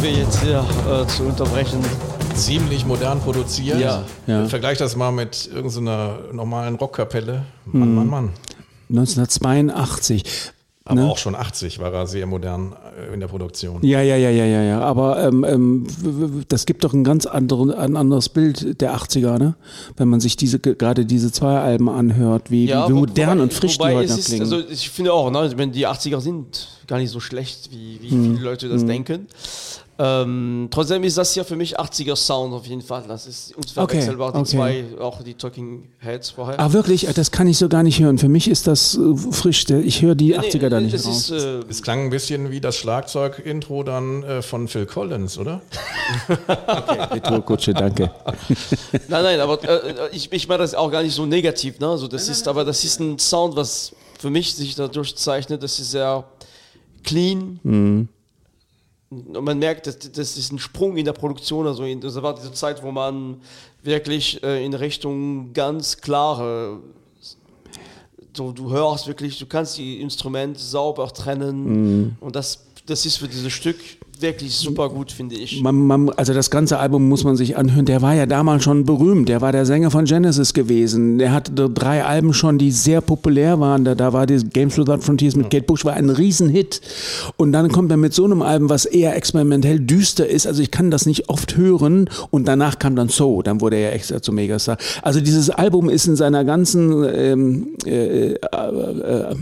Weh 0.00 0.12
jetzt 0.20 0.40
hier 0.42 0.64
äh, 0.90 1.06
zu 1.06 1.24
unterbrechen. 1.24 1.80
Ziemlich 2.34 2.86
modern 2.86 3.20
produziert. 3.20 3.78
Ja. 3.80 4.04
Ja. 4.26 4.46
Vergleich 4.46 4.78
das 4.78 4.96
mal 4.96 5.10
mit 5.12 5.50
irgendeiner 5.52 6.18
normalen 6.32 6.76
Rockkapelle. 6.76 7.42
Mann, 7.66 7.94
Mann, 7.94 8.06
Mann. 8.06 8.30
1982. 8.90 10.24
Aber 10.84 11.00
Ne? 11.00 11.08
auch 11.08 11.16
schon 11.18 11.36
80 11.36 11.78
war 11.78 11.92
er 11.94 12.08
sehr 12.08 12.26
modern 12.26 12.74
äh, 13.08 13.14
in 13.14 13.20
der 13.20 13.28
Produktion. 13.28 13.78
Ja, 13.84 14.00
ja, 14.02 14.16
ja, 14.16 14.30
ja, 14.30 14.44
ja, 14.44 14.62
ja. 14.62 14.80
Aber 14.80 15.22
ähm, 15.22 15.44
ähm, 15.44 15.86
das 16.48 16.66
gibt 16.66 16.82
doch 16.82 16.92
ein 16.92 17.04
ganz 17.04 17.24
anderen, 17.26 17.70
ein 17.72 17.96
anderes 17.96 18.28
Bild 18.28 18.80
der 18.80 18.96
80er, 18.96 19.38
ne? 19.38 19.54
Wenn 19.96 20.08
man 20.08 20.18
sich 20.18 20.36
diese 20.36 20.58
gerade 20.58 21.06
diese 21.06 21.30
zwei 21.30 21.60
Alben 21.60 21.88
anhört, 21.88 22.50
wie, 22.50 22.66
wie 22.68 22.72
wo- 22.74 22.88
modern 22.88 23.28
wobei- 23.38 23.42
und 23.44 23.52
frisch 23.54 23.78
wobei 23.78 23.90
die 23.90 23.96
heute 23.98 24.12
ist, 24.14 24.24
klingen. 24.26 24.42
Also 24.42 24.58
ich 24.58 24.90
finde 24.90 25.12
auch, 25.12 25.30
ne, 25.30 25.52
wenn 25.56 25.70
die 25.70 25.86
80er 25.86 26.20
sind 26.20 26.66
gar 26.88 26.98
nicht 26.98 27.10
so 27.12 27.20
schlecht, 27.20 27.70
wie, 27.70 28.00
wie 28.02 28.10
Hm. 28.10 28.32
viele 28.34 28.44
Leute 28.44 28.68
das 28.68 28.84
denken. 28.84 29.28
Ähm, 29.98 30.68
trotzdem 30.70 31.04
ist 31.04 31.18
das 31.18 31.34
ja 31.34 31.44
für 31.44 31.54
mich 31.54 31.78
80er 31.78 32.16
Sound 32.16 32.54
auf 32.54 32.66
jeden 32.66 32.80
Fall. 32.80 33.04
Das 33.06 33.26
ist 33.26 33.54
unverwechselbar. 33.56 34.30
Okay, 34.30 34.38
Die 34.38 34.56
okay. 34.58 34.84
zwei, 34.94 35.00
auch 35.02 35.22
die 35.22 35.34
Talking 35.34 35.88
Heads 35.98 36.30
vorher. 36.30 36.58
Ah, 36.58 36.72
wirklich? 36.72 37.06
Das 37.14 37.30
kann 37.30 37.46
ich 37.46 37.58
so 37.58 37.68
gar 37.68 37.82
nicht 37.82 38.00
hören. 38.00 38.16
Für 38.18 38.28
mich 38.28 38.48
ist 38.48 38.66
das 38.66 38.96
äh, 38.96 39.14
frisch. 39.32 39.68
Ich 39.68 40.00
höre 40.02 40.14
die 40.14 40.36
80er 40.36 40.70
da 40.70 40.80
nicht 40.80 40.94
das 40.94 41.06
raus. 41.06 41.30
ist, 41.30 41.44
äh, 41.44 41.60
Es 41.68 41.82
klang 41.82 42.04
ein 42.04 42.10
bisschen 42.10 42.50
wie 42.50 42.60
das 42.60 42.76
Schlagzeug-Intro 42.78 43.82
dann 43.82 44.22
äh, 44.22 44.42
von 44.42 44.66
Phil 44.66 44.86
Collins, 44.86 45.36
oder? 45.38 45.60
Retourkutsche, 47.10 47.74
danke. 47.74 48.10
Nein, 49.08 49.22
nein, 49.22 49.40
aber 49.40 49.62
äh, 49.64 50.08
ich, 50.12 50.32
ich 50.32 50.48
meine 50.48 50.62
das 50.62 50.74
auch 50.74 50.90
gar 50.90 51.02
nicht 51.02 51.14
so 51.14 51.26
negativ. 51.26 51.78
Ne? 51.80 51.88
Also 51.88 52.08
das 52.08 52.28
ist, 52.28 52.48
aber 52.48 52.64
das 52.64 52.82
ist 52.84 52.98
ein 53.00 53.18
Sound, 53.18 53.56
was 53.56 53.92
für 54.18 54.30
mich 54.30 54.54
sich 54.54 54.74
dadurch 54.74 55.16
zeichnet. 55.16 55.62
Das 55.62 55.78
ist 55.78 55.90
sehr 55.90 56.24
clean. 57.04 58.08
Und 59.12 59.44
man 59.44 59.58
merkt, 59.58 59.86
dass 59.86 59.98
das 59.98 60.36
ist 60.36 60.52
ein 60.52 60.58
Sprung 60.58 60.96
in 60.96 61.04
der 61.04 61.12
Produktion. 61.12 61.66
Also 61.66 61.84
in, 61.84 62.00
das 62.00 62.20
war 62.22 62.34
diese 62.34 62.52
Zeit, 62.52 62.82
wo 62.82 62.90
man 62.90 63.40
wirklich 63.82 64.42
äh, 64.42 64.64
in 64.64 64.72
Richtung 64.74 65.52
ganz 65.52 65.98
klare 65.98 66.80
so, 68.34 68.50
du 68.50 68.70
hörst 68.70 69.06
wirklich, 69.06 69.38
du 69.38 69.46
kannst 69.46 69.76
die 69.76 70.00
Instrumente 70.00 70.58
sauber 70.58 71.12
trennen 71.12 72.16
und 72.18 72.34
das, 72.34 72.64
das 72.86 73.04
ist 73.04 73.18
für 73.18 73.28
dieses 73.28 73.52
Stück 73.52 73.76
wirklich 74.22 74.54
super 74.54 74.88
gut, 74.88 75.12
finde 75.12 75.34
ich. 75.34 75.60
Man, 75.60 75.86
man, 75.86 76.10
also 76.10 76.32
das 76.32 76.50
ganze 76.50 76.78
Album 76.78 77.08
muss 77.08 77.24
man 77.24 77.36
sich 77.36 77.56
anhören. 77.56 77.84
Der 77.84 78.00
war 78.00 78.14
ja 78.14 78.26
damals 78.26 78.62
schon 78.62 78.84
berühmt. 78.84 79.28
Der 79.28 79.40
war 79.40 79.52
der 79.52 79.66
Sänger 79.66 79.90
von 79.90 80.04
Genesis 80.04 80.54
gewesen. 80.54 81.18
Der 81.18 81.32
hatte 81.32 81.68
drei 81.68 82.04
Alben 82.04 82.32
schon, 82.32 82.58
die 82.58 82.70
sehr 82.70 83.00
populär 83.00 83.60
waren. 83.60 83.84
Da, 83.84 83.94
da 83.94 84.12
war 84.12 84.26
die 84.26 84.38
Games 84.38 84.78
Without 84.78 84.98
Frontiers 85.00 85.36
mit 85.36 85.50
Kate 85.50 85.64
Bush 85.64 85.84
war 85.84 85.94
ein 85.94 86.08
Riesenhit. 86.08 86.80
Und 87.36 87.52
dann 87.52 87.70
kommt 87.70 87.90
er 87.90 87.96
mit 87.96 88.14
so 88.14 88.24
einem 88.24 88.42
Album, 88.42 88.70
was 88.70 88.84
eher 88.84 89.16
experimentell 89.16 89.80
düster 89.80 90.26
ist. 90.26 90.46
Also 90.46 90.62
ich 90.62 90.70
kann 90.70 90.90
das 90.90 91.04
nicht 91.04 91.28
oft 91.28 91.56
hören. 91.56 92.08
Und 92.30 92.46
danach 92.46 92.78
kam 92.78 92.96
dann 92.96 93.08
So. 93.08 93.42
Dann 93.42 93.60
wurde 93.60 93.76
er 93.76 93.90
ja 93.90 93.90
extra 93.90 94.22
zum 94.22 94.36
Megastar. 94.36 94.78
Also 95.02 95.20
dieses 95.20 95.50
Album 95.50 95.90
ist 95.90 96.06
in 96.06 96.16
seiner 96.16 96.44
ganzen 96.44 97.04
ähm, 97.12 97.66
äh, 97.84 98.34
äh, 98.34 99.34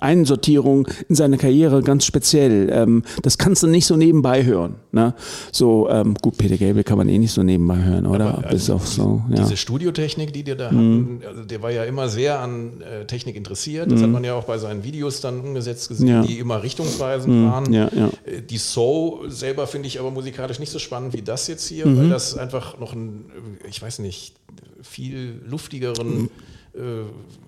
Einsortierung 0.00 0.88
in 1.08 1.14
seiner 1.14 1.36
Karriere 1.36 1.82
ganz 1.82 2.04
speziell. 2.04 2.68
Ähm, 2.72 3.02
das 3.22 3.38
kannst 3.38 3.62
du 3.62 3.66
nicht 3.66 3.86
so 3.86 3.91
nebenbei 3.96 4.44
hören. 4.44 4.76
Ne? 4.92 5.14
So, 5.52 5.88
ähm, 5.88 6.14
gut, 6.20 6.36
Peter 6.38 6.56
Gabriel 6.56 6.84
kann 6.84 6.98
man 6.98 7.08
eh 7.08 7.18
nicht 7.18 7.32
so 7.32 7.42
nebenbei 7.42 7.76
hören, 7.82 8.06
oder? 8.06 8.34
Aber, 8.38 8.42
Bis 8.48 8.62
also, 8.70 8.74
auf 8.74 8.86
so, 8.86 9.22
ja. 9.30 9.36
Diese 9.36 9.56
Studiotechnik, 9.56 10.32
die 10.32 10.42
die 10.44 10.54
da 10.56 10.70
Mhm. 10.70 10.76
hatten, 10.76 11.20
also 11.26 11.44
der 11.44 11.62
war 11.62 11.70
ja 11.70 11.84
immer 11.84 12.08
sehr 12.08 12.40
an 12.40 12.80
äh, 12.82 13.04
Technik 13.06 13.36
interessiert. 13.36 13.90
Das 13.90 14.02
hat 14.02 14.10
man 14.10 14.22
ja 14.24 14.34
auch 14.34 14.44
bei 14.44 14.58
seinen 14.58 14.84
Videos 14.84 15.20
dann 15.20 15.40
umgesetzt 15.40 15.88
gesehen, 15.88 16.08
Ja. 16.08 16.22
die 16.22 16.38
immer 16.38 16.62
richtungsweisend 16.62 17.50
waren. 17.50 17.72
ja. 17.72 17.88
Äh, 17.88 18.42
Die 18.48 18.58
Soul 18.58 19.30
selber 19.30 19.66
finde 19.66 19.88
ich 19.88 19.98
aber 20.00 20.10
musikalisch 20.10 20.58
nicht 20.58 20.70
so 20.72 20.78
spannend 20.78 21.12
wie 21.14 21.22
das 21.22 21.46
jetzt 21.48 21.66
hier, 21.68 21.86
Mhm. 21.86 21.98
weil 21.98 22.08
das 22.10 22.36
einfach 22.36 22.78
noch 22.78 22.92
ein, 22.92 23.26
äh, 23.64 23.68
ich 23.68 23.80
weiß 23.82 23.98
nicht, 24.00 24.34
viel 24.82 25.40
luftigeren, 25.48 26.28
äh, 26.74 27.04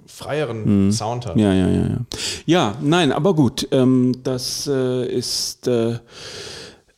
freieren 0.06 0.92
Sound 0.92 1.26
hat. 1.26 1.36
Mhm. 1.36 1.42
Ja, 1.42 1.52
ja, 1.52 1.68
ja, 1.68 1.82
ja. 1.82 1.98
Ja, 2.46 2.74
nein, 2.80 3.12
aber 3.12 3.34
gut. 3.34 3.66
Ähm, 3.70 4.14
das 4.22 4.68
äh, 4.72 5.06
ist 5.06 5.66
äh, 5.66 5.98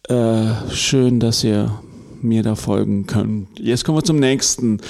äh, 0.09 0.71
schön, 0.71 1.21
dass 1.21 1.43
ihr 1.45 1.81
mir 2.23 2.43
da 2.43 2.55
folgen 2.55 3.07
könnt. 3.07 3.59
Jetzt 3.59 3.85
kommen 3.85 3.99
wir 3.99 4.05
zum 4.05 4.19
nächsten 4.19 4.81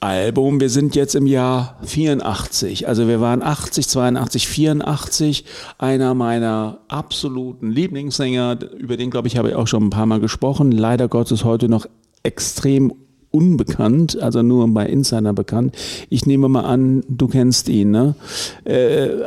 Album. 0.00 0.60
Wir 0.60 0.70
sind 0.70 0.94
jetzt 0.94 1.14
im 1.14 1.26
Jahr 1.26 1.78
84. 1.82 2.88
Also 2.88 3.08
wir 3.08 3.20
waren 3.20 3.42
80, 3.42 3.88
82, 3.88 4.48
84. 4.48 5.44
Einer 5.78 6.14
meiner 6.14 6.78
absoluten 6.88 7.70
Lieblingssänger, 7.70 8.58
über 8.78 8.96
den 8.96 9.10
glaube 9.10 9.28
ich 9.28 9.36
habe 9.36 9.50
ich 9.50 9.54
auch 9.54 9.66
schon 9.66 9.84
ein 9.84 9.90
paar 9.90 10.06
Mal 10.06 10.20
gesprochen. 10.20 10.72
Leider 10.72 11.08
Gottes 11.08 11.44
heute 11.44 11.68
noch 11.68 11.86
extrem 12.22 12.92
unbekannt, 13.34 14.20
also 14.22 14.42
nur 14.42 14.66
bei 14.68 14.86
Insider 14.86 15.32
bekannt. 15.32 15.76
Ich 16.08 16.24
nehme 16.24 16.48
mal 16.48 16.64
an, 16.64 17.02
du 17.08 17.26
kennst 17.26 17.68
ihn, 17.68 17.90
ne? 17.90 18.14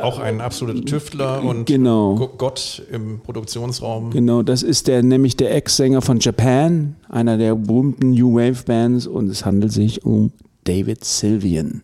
Auch 0.02 0.18
ein 0.18 0.40
absoluter 0.40 0.84
Tüftler 0.84 1.42
und 1.44 1.66
Genau. 1.66 2.14
Go- 2.16 2.30
Gott 2.38 2.82
im 2.90 3.20
Produktionsraum. 3.20 4.10
Genau, 4.10 4.42
das 4.42 4.62
ist 4.62 4.88
der 4.88 5.02
nämlich 5.02 5.36
der 5.36 5.54
Ex-Sänger 5.54 6.00
von 6.02 6.20
Japan, 6.20 6.96
einer 7.08 7.36
der 7.36 7.54
berühmten 7.54 8.10
New 8.12 8.34
Wave 8.34 8.64
Bands 8.64 9.06
und 9.06 9.28
es 9.28 9.44
handelt 9.44 9.72
sich 9.72 10.04
um 10.04 10.32
David 10.64 11.04
Sylvian. 11.04 11.82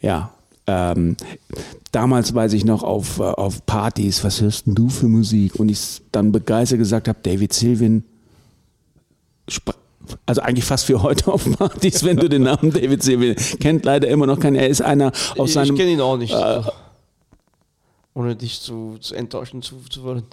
Ja, 0.00 0.30
ähm, 0.66 1.16
damals 1.92 2.34
weiß 2.34 2.52
ich 2.52 2.64
noch 2.64 2.82
auf, 2.82 3.20
äh, 3.20 3.22
auf 3.22 3.64
Partys, 3.66 4.24
was 4.24 4.40
hörst 4.40 4.66
denn 4.66 4.74
du 4.74 4.88
für 4.88 5.06
Musik? 5.08 5.54
Und 5.56 5.68
ich 5.70 6.02
dann 6.10 6.32
begeistert 6.32 6.78
gesagt 6.78 7.06
habe, 7.08 7.18
David 7.22 7.52
Sylvian, 7.52 8.02
also 10.26 10.40
eigentlich 10.42 10.64
fast 10.64 10.88
wie 10.88 10.94
heute 10.94 11.32
auf 11.32 11.44
Partys, 11.58 12.04
wenn 12.04 12.16
du 12.16 12.28
den 12.28 12.42
Namen 12.42 12.72
David 12.72 13.02
Sylvian 13.02 13.36
kennt 13.60 13.84
leider 13.84 14.08
immer 14.08 14.26
noch 14.26 14.40
keiner. 14.40 14.60
Er 14.60 14.68
ist 14.68 14.82
einer 14.82 15.12
aus 15.36 15.50
ich 15.50 15.54
seinem 15.54 15.76
kenne 15.76 15.90
ihn 15.90 16.00
auch 16.00 16.16
nicht. 16.16 16.34
ohne 18.14 18.36
dich 18.36 18.60
zu, 18.60 18.96
zu 19.00 19.14
enttäuschen 19.14 19.62
zu, 19.62 19.76
zu 19.90 20.02
wollen. 20.02 20.24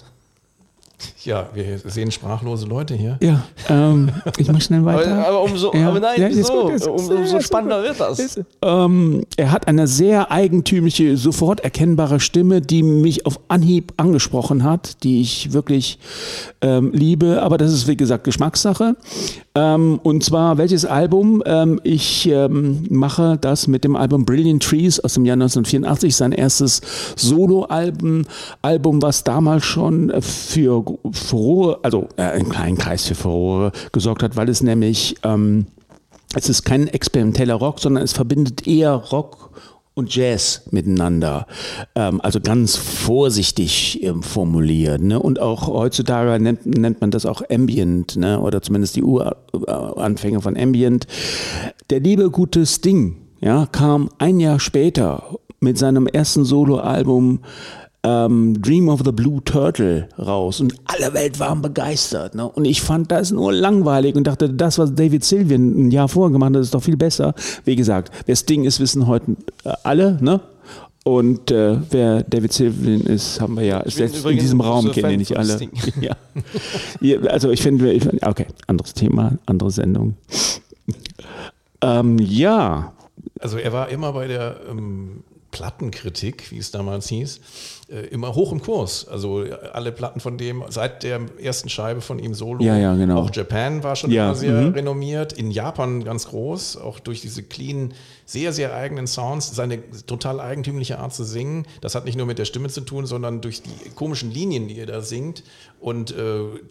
Ja, 1.24 1.48
wir 1.54 1.80
sehen 1.86 2.12
sprachlose 2.12 2.66
Leute 2.66 2.96
hier. 2.96 3.18
ja, 3.22 3.44
ähm, 3.70 4.10
ich 4.38 4.52
mach 4.52 4.62
schnell 4.62 4.82
Aber, 4.82 4.96
weiter. 4.96 5.28
aber 5.28 5.42
umso, 5.42 5.74
Ja. 5.74 5.90
aber 5.90 6.00
nein, 6.00 6.20
Ja, 6.20 6.28
ist 6.28 6.38
wieso? 6.38 6.70
gut, 6.70 6.88
Um, 6.88 7.18
umso 7.18 7.40
spannender 7.40 7.78
gut. 7.78 8.00
wird 8.00 8.00
das. 8.00 8.40
Ähm, 8.62 9.24
er 9.38 9.52
hat 9.52 9.68
eine 9.68 9.88
sehr 9.88 10.32
eigentümliche, 10.32 11.16
sofort 11.18 11.62
erkennbare 11.62 12.20
Stimme, 12.20 12.62
die 12.62 12.84
mich 12.84 13.26
auf 13.26 13.40
Anhieb 13.48 13.94
angesprochen 13.98 14.64
hat, 14.64 15.04
die 15.04 15.22
ich 15.22 15.54
wirklich 15.54 15.98
ähm, 16.62 16.92
liebe. 16.94 17.42
Aber 17.42 17.58
das 17.58 17.72
ist, 17.74 17.88
wie 17.88 17.98
gesagt, 17.98 18.24
Geschmackssache. 18.26 18.96
Ähm, 19.56 20.00
und 20.04 20.24
zwar, 20.24 20.58
welches 20.58 20.84
Album? 20.86 21.44
Ähm, 21.46 21.80
ich 21.84 22.28
ähm, 22.28 22.86
mache 22.90 23.38
das 23.40 23.68
mit 23.68 23.84
dem 23.84 23.96
Album 23.96 24.26
Brilliant 24.26 24.64
Trees 24.64 25.00
aus 25.00 25.14
dem 25.14 25.26
Jahr 25.26 25.36
1984, 25.36 26.16
sein 26.16 26.32
erstes 26.32 26.82
Soloalbum, 27.16 28.24
Album, 28.62 29.02
was 29.02 29.24
damals 29.24 29.66
schon 29.66 30.12
für 30.22 30.84
Furore, 31.12 31.80
also 31.84 32.08
äh, 32.18 32.24
einen 32.24 32.50
kleinen 32.50 32.78
Kreis 32.78 33.06
für 33.06 33.16
Furore 33.16 33.72
gesorgt 33.92 34.24
hat, 34.24 34.36
weil 34.36 34.50
es 34.50 34.62
nämlich 34.62 35.16
ähm, 35.24 35.68
es 36.36 36.50
ist 36.50 36.64
kein 36.64 36.88
experimenteller 36.88 37.56
Rock, 37.56 37.80
sondern 37.80 38.04
es 38.04 38.14
verbindet 38.14 38.68
eher 38.68 38.94
Rock 38.94 39.52
und 39.94 40.14
Jazz 40.16 40.64
miteinander. 40.72 41.46
Ähm, 41.96 42.20
also 42.22 42.40
ganz 42.40 42.76
vorsichtig 42.76 44.04
ähm, 44.04 44.24
formuliert. 44.24 45.02
Ne? 45.02 45.20
Und 45.20 45.40
auch 45.40 45.68
heutzutage 45.68 46.42
nennt, 46.42 46.66
nennt 46.66 47.02
man 47.02 47.12
das 47.12 47.26
auch 47.26 47.44
Ambient, 47.50 48.16
ne? 48.16 48.40
oder 48.40 48.62
zumindest 48.62 48.96
die 48.96 49.04
Uranfänge 49.04 50.42
von 50.42 50.58
Ambient. 50.58 51.06
Der 51.90 52.00
liebe 52.00 52.32
gute 52.32 52.66
Sting 52.66 53.18
ja, 53.40 53.68
kam 53.72 54.10
ein 54.18 54.40
Jahr 54.40 54.60
später 54.60 55.38
mit 55.60 55.78
seinem 55.78 56.08
ersten 56.08 56.44
Soloalbum 56.44 57.40
ähm, 58.06 58.62
Dream 58.62 58.90
of 58.90 59.02
the 59.06 59.12
Blue 59.12 59.42
Turtle 59.44 60.10
raus 60.20 60.60
und 60.60 60.76
alle 60.86 61.14
Welt 61.14 61.40
waren 61.40 61.62
begeistert. 61.62 62.36
Ne? 62.36 62.48
Und 62.48 62.66
ich 62.66 62.82
fand 62.82 63.12
das 63.12 63.32
nur 63.32 63.54
langweilig 63.54 64.16
und 64.16 64.26
dachte, 64.26 64.50
das, 64.50 64.78
was 64.78 64.94
David 64.94 65.24
Sylvian 65.24 65.88
ein 65.88 65.92
Jahr 65.92 66.10
vorher 66.10 66.32
gemacht 66.32 66.54
hat, 66.54 66.62
ist 66.62 66.74
doch 66.74 66.84
viel 66.84 66.98
besser. 66.98 67.34
Wie 67.64 67.76
gesagt, 67.76 68.12
wer 68.26 68.36
Sting 68.36 68.66
ist, 68.66 68.80
wissen 68.80 69.08
heute 69.08 69.38
äh, 69.64 69.72
alle. 69.84 70.18
Ne? 70.22 70.42
Und 71.06 71.52
äh, 71.52 71.78
wer 71.92 72.24
David 72.24 72.54
Sylvian 72.54 73.02
ist, 73.02 73.40
haben 73.40 73.56
wir 73.56 73.64
ja 73.64 73.84
selbst 73.90 74.26
in 74.26 74.38
diesem 74.38 74.62
Raum 74.62 74.92
kennen 74.92 75.10
Fan 75.10 75.18
nicht 75.18 75.38
alle. 75.38 75.60
Ja. 76.02 76.16
Ja, 77.02 77.20
also 77.30 77.52
ich 77.52 77.62
finde, 77.62 78.00
okay, 78.22 78.48
anderes 78.68 78.94
Thema, 78.94 79.38
andere 79.46 79.72
Sendung. 79.72 80.16
Ähm, 81.82 82.18
ja, 82.20 82.94
Also 83.40 83.58
er 83.58 83.74
war 83.74 83.90
immer 83.90 84.14
bei 84.14 84.28
der 84.28 84.62
ähm, 84.70 85.24
Plattenkritik, 85.52 86.52
wie 86.52 86.58
es 86.58 86.72
damals 86.72 87.08
hieß, 87.10 87.40
immer 87.88 88.34
hoch 88.34 88.52
im 88.52 88.62
Kurs. 88.62 89.08
Also 89.08 89.44
äh, 89.44 89.54
alle 89.72 89.92
Platten 89.92 90.20
von 90.20 90.38
dem, 90.38 90.64
seit 90.70 91.04
der 91.04 91.22
ersten 91.42 91.70
Scheibe 91.70 92.02
von 92.02 92.18
ihm 92.18 92.34
solo. 92.34 92.64
Ja, 92.64 92.78
ja, 92.78 92.96
genau. 92.96 93.20
Auch 93.20 93.32
Japan 93.34 93.84
war 93.84 93.96
schon 93.96 94.10
Ja, 94.10 94.26
immer 94.26 94.36
sehr 94.36 94.62
mhm. 94.62 94.74
renommiert. 94.74 95.34
In 95.34 95.52
Japan 95.52 96.04
ganz 96.04 96.28
groß, 96.28 96.78
auch 96.78 97.00
durch 97.00 97.22
diese 97.22 97.44
clean, 97.44 97.94
sehr, 98.26 98.54
sehr 98.54 98.74
eigenen 98.74 99.06
Sounds. 99.06 99.54
Seine 99.56 99.80
total 100.08 100.40
eigentümliche 100.40 100.98
Art 100.98 101.14
zu 101.14 101.24
singen, 101.24 101.66
das 101.82 101.94
hat 101.94 102.06
nicht 102.06 102.18
nur 102.18 102.26
mit 102.26 102.40
der 102.40 102.46
Stimme 102.46 102.70
zu 102.70 102.82
tun, 102.82 103.06
sondern 103.06 103.42
durch 103.42 103.62
die 103.62 103.90
komischen 103.92 104.32
Linien, 104.32 104.68
die 104.68 104.80
er 104.80 104.88
da 104.88 105.02
singt. 105.02 105.44
Und 105.80 106.12
äh, 106.12 106.16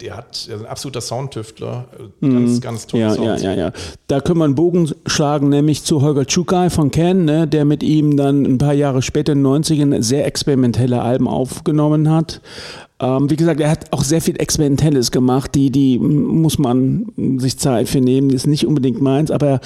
der 0.01 0.17
hat 0.17 0.47
er 0.49 0.55
ist 0.55 0.61
ein 0.61 0.65
absoluter 0.65 1.01
Soundtüftler. 1.01 1.87
Äh, 2.21 2.27
Ganz, 2.27 2.61
ganz 2.61 2.87
tolle 2.87 3.03
Mhm. 3.03 3.09
Ja, 3.09 3.15
Sounds. 3.15 3.43
ja, 3.43 3.51
ja, 3.53 3.57
ja. 3.67 3.71
Da 4.07 4.19
können 4.19 4.39
wir 4.39 4.45
einen 4.45 4.55
Bogen 4.55 4.89
schlagen, 5.05 5.49
nämlich 5.49 5.83
zu 5.83 6.01
Holger 6.01 6.25
Tschukai 6.25 6.69
von 6.71 6.89
Ken, 6.89 7.25
ne, 7.25 7.47
der 7.47 7.65
mit 7.65 7.83
ihm 7.83 8.17
dann 8.17 8.43
ein 8.43 8.57
paar 8.57 8.73
paar 8.73 8.79
Jahre 8.79 9.01
später, 9.01 9.33
in 9.33 9.43
den 9.43 9.63
90ern, 9.63 10.01
sehr 10.01 10.25
experimentelle 10.25 11.01
Alben 11.03 11.27
aufgenommen 11.27 12.09
hat. 12.09 12.41
Ähm, 12.99 13.29
wie 13.29 13.35
gesagt, 13.35 13.59
er 13.59 13.69
hat 13.69 13.91
auch 13.91 14.03
sehr 14.03 14.21
viel 14.21 14.39
Experimentelles 14.39 15.11
gemacht, 15.11 15.55
die, 15.55 15.71
die 15.71 15.99
muss 15.99 16.57
man 16.57 17.11
sich 17.37 17.59
Zeit 17.59 17.89
für 17.89 17.99
nehmen, 17.99 18.29
ist 18.29 18.47
nicht 18.47 18.65
unbedingt 18.65 19.01
meins, 19.01 19.29
aber 19.29 19.59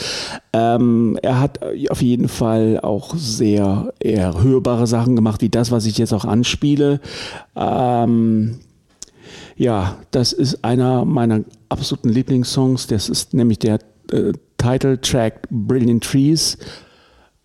ähm, 0.53 1.19
er 1.21 1.39
hat 1.39 1.59
auf 1.89 2.01
jeden 2.01 2.29
Fall 2.29 2.79
auch 2.81 3.15
sehr 3.15 3.93
eher 3.99 4.41
hörbare 4.41 4.87
Sachen 4.87 5.15
gemacht, 5.15 5.41
wie 5.41 5.49
das, 5.49 5.71
was 5.71 5.85
ich 5.85 5.97
jetzt 5.97 6.13
auch 6.13 6.25
anspiele. 6.25 6.99
Ähm, 7.55 8.59
ja, 9.55 9.97
das 10.11 10.33
ist 10.33 10.63
einer 10.63 11.05
meiner 11.05 11.41
absoluten 11.69 12.09
Lieblingssongs. 12.09 12.87
Das 12.87 13.09
ist 13.09 13.33
nämlich 13.33 13.59
der 13.59 13.79
äh, 14.11 14.33
Title 14.57 15.01
Track 15.01 15.47
Brilliant 15.49 16.03
Trees 16.03 16.57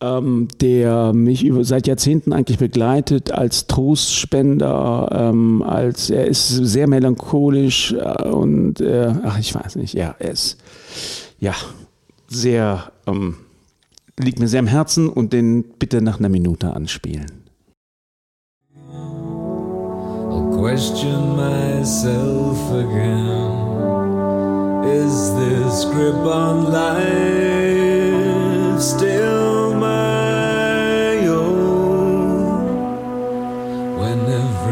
ähm, 0.02 0.48
der 0.60 1.12
mich 1.12 1.44
über, 1.44 1.64
seit 1.64 1.86
Jahrzehnten 1.86 2.32
eigentlich 2.32 2.58
begleitet 2.58 3.30
als 3.30 3.68
Trostspender, 3.68 5.08
ähm, 5.12 5.62
als 5.62 6.10
er 6.10 6.26
ist 6.26 6.48
sehr 6.48 6.88
melancholisch 6.88 7.92
äh, 7.92 8.28
und 8.28 8.80
äh, 8.80 9.14
ach 9.22 9.38
ich 9.38 9.54
weiß 9.54 9.76
nicht, 9.76 9.94
ja, 9.94 10.16
er 10.18 10.32
ist 10.32 10.58
ja 11.38 11.54
sehr 12.26 12.92
ähm, 13.06 13.36
liegt 14.18 14.40
mir 14.40 14.48
sehr 14.48 14.60
am 14.60 14.66
Herzen 14.66 15.08
und 15.08 15.32
den 15.32 15.64
bitte 15.78 16.02
nach 16.02 16.18
einer 16.18 16.28
Minute 16.28 16.74
anspielen. 16.74 17.30
I'll 20.30 20.50
question 20.58 21.36
myself 21.36 22.58
again. 22.72 23.60
Is 24.84 25.32
this 25.34 25.84
grip 25.92 26.26
on 26.26 26.72
life 26.72 27.92
still 28.80 29.41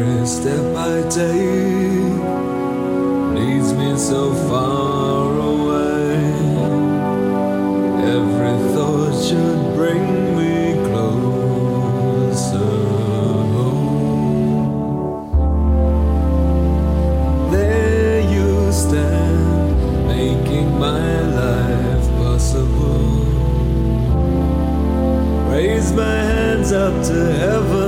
every 0.01 0.25
step 0.25 0.75
I 0.75 1.01
take 1.09 2.21
leads 3.35 3.73
me 3.73 3.97
so 3.97 4.33
far 4.47 5.37
away, 5.53 6.15
every 8.15 8.57
thought 8.73 9.15
should 9.25 9.75
bring 9.75 10.05
me 10.37 10.73
closer. 10.87 11.19
There 17.51 18.21
you 18.35 18.71
stand, 18.71 20.07
making 20.07 20.69
my 20.79 21.21
life 21.41 22.07
possible. 22.17 23.29
Raise 25.51 25.91
my 25.93 26.15
hands 26.31 26.71
up 26.71 26.93
to 27.09 27.19
heaven, 27.43 27.80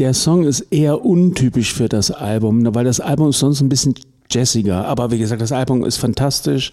der 0.00 0.14
Song 0.14 0.44
ist 0.44 0.60
eher 0.70 1.04
untypisch 1.04 1.74
für 1.74 1.88
das 1.88 2.10
Album, 2.10 2.74
weil 2.74 2.84
das 2.84 3.00
Album 3.00 3.28
ist 3.28 3.38
sonst 3.38 3.60
ein 3.60 3.68
bisschen 3.68 3.94
jazziger. 4.30 4.86
Aber 4.86 5.10
wie 5.10 5.18
gesagt, 5.18 5.42
das 5.42 5.52
Album 5.52 5.84
ist 5.84 5.98
fantastisch. 5.98 6.70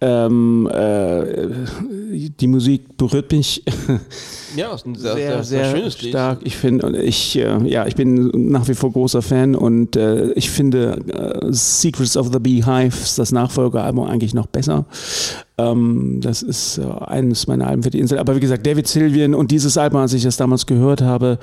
Ähm, 0.00 0.68
äh, 0.72 1.48
die 2.12 2.46
Musik 2.46 2.96
berührt 2.96 3.32
mich 3.32 3.64
Ja, 4.54 4.72
ist 4.72 4.86
ein 4.86 4.94
sehr, 4.94 5.14
sehr, 5.14 5.42
sehr, 5.42 5.44
sehr, 5.44 5.76
schönes 5.76 6.00
Lied. 6.02 6.10
stark. 6.10 6.40
Ich 6.44 6.56
finde, 6.56 7.02
ich, 7.02 7.36
äh, 7.36 7.58
ja, 7.66 7.86
ich 7.86 7.96
bin 7.96 8.30
nach 8.50 8.68
wie 8.68 8.74
vor 8.74 8.92
großer 8.92 9.22
Fan 9.22 9.56
und 9.56 9.96
äh, 9.96 10.30
ich 10.32 10.50
finde 10.50 11.00
äh, 11.08 11.52
Secrets 11.52 12.16
of 12.16 12.30
the 12.32 12.38
Beehives, 12.38 13.16
das 13.16 13.32
Nachfolgealbum, 13.32 14.06
eigentlich 14.06 14.34
noch 14.34 14.46
besser. 14.46 14.84
Ähm, 15.58 16.20
das 16.20 16.42
ist 16.42 16.78
äh, 16.78 16.84
eines 17.06 17.48
meiner 17.48 17.66
Alben 17.66 17.82
für 17.82 17.90
die 17.90 17.98
Insel. 17.98 18.18
Aber 18.18 18.36
wie 18.36 18.40
gesagt, 18.40 18.64
David 18.64 18.86
Sylvian 18.86 19.34
und 19.34 19.50
dieses 19.50 19.76
Album, 19.76 20.00
als 20.00 20.12
ich 20.12 20.22
das 20.22 20.36
damals 20.36 20.66
gehört 20.66 21.02
habe, 21.02 21.38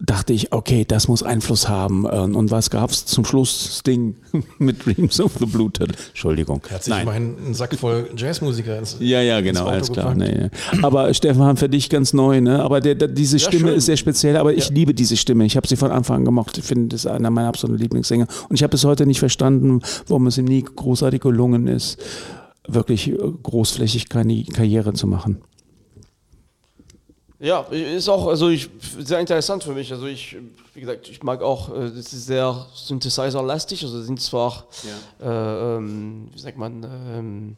dachte 0.00 0.32
ich, 0.32 0.52
okay, 0.52 0.86
das 0.88 1.08
muss 1.08 1.22
Einfluss 1.22 1.68
haben. 1.68 2.06
Ähm, 2.10 2.36
und 2.36 2.50
was 2.50 2.70
gab 2.70 2.90
es 2.90 3.04
zum 3.04 3.24
Schluss? 3.24 3.64
Das 3.66 3.82
Ding 3.82 4.16
mit 4.58 4.84
Dreams 4.86 5.20
of 5.20 5.32
the 5.38 5.46
Blue 5.46 5.70
Turtle. 5.70 5.94
Entschuldigung. 6.08 6.62
Hat 6.70 6.84
sich 6.84 6.94
immerhin 6.94 7.36
einen 7.44 7.54
Sack 7.54 7.74
voll 7.74 8.08
Jazzmusiker 8.16 8.78
ins 8.78 8.96
Ja, 8.98 9.20
ja, 9.20 9.40
genau, 9.42 9.66
alles 9.66 9.92
klar. 9.92 10.14
Nee, 10.14 10.48
nee. 10.50 10.82
Aber 10.82 11.12
Stefan, 11.12 11.56
für 11.56 11.68
dich 11.68 11.90
ganz 11.90 12.14
neu, 12.14 12.40
ne? 12.40 12.62
Aber 12.62 12.80
der, 12.80 12.94
der, 12.94 13.08
diese 13.08 13.38
Stimme 13.38 13.68
schön. 13.68 13.76
ist 13.76 13.86
sehr 13.86 13.98
speziell, 13.98 14.36
aber 14.38 14.54
ich 14.54 14.70
liebe 14.70 14.94
diese 14.94 15.16
Stimme. 15.16 15.44
Ich 15.44 15.56
habe 15.56 15.68
sie 15.68 15.76
von 15.76 15.90
Anfang 15.90 16.16
an 16.16 16.24
gemocht. 16.24 16.56
Ich 16.56 16.64
finde, 16.64 16.88
das 16.88 17.04
ist 17.04 17.10
einer 17.10 17.30
meiner 17.30 17.48
absoluten 17.48 17.80
Lieblingssänger. 17.80 18.26
Und 18.48 18.56
ich 18.56 18.62
habe 18.62 18.70
bis 18.70 18.84
heute 18.84 19.06
nicht 19.06 19.18
verstanden, 19.18 19.80
warum 20.06 20.26
es 20.26 20.38
ihm 20.38 20.46
nie 20.46 20.62
großartig 20.62 21.20
gelungen 21.20 21.66
ist, 21.66 21.98
wirklich 22.74 23.08
äh, 23.08 23.16
großflächig 23.16 24.08
keine 24.08 24.44
Karriere 24.44 24.92
zu 24.92 25.06
machen. 25.06 25.42
Ja, 27.42 27.60
ist 27.70 28.08
auch 28.10 28.26
also 28.26 28.50
ich, 28.50 28.68
sehr 28.98 29.18
interessant 29.18 29.64
für 29.64 29.72
mich. 29.72 29.90
Also 29.90 30.06
ich, 30.06 30.36
wie 30.74 30.80
gesagt, 30.80 31.08
ich 31.08 31.22
mag 31.22 31.40
auch, 31.40 31.74
äh, 31.74 31.90
das 31.90 32.12
ist 32.12 32.26
sehr 32.26 32.66
Synthesizer-lastig. 32.74 33.82
Also 33.82 34.02
sind 34.02 34.20
zwar, 34.20 34.66
äh, 35.22 35.26
ähm, 35.26 36.28
wie 36.34 36.38
sagt 36.38 36.58
man, 36.58 36.82
ähm, 36.84 37.56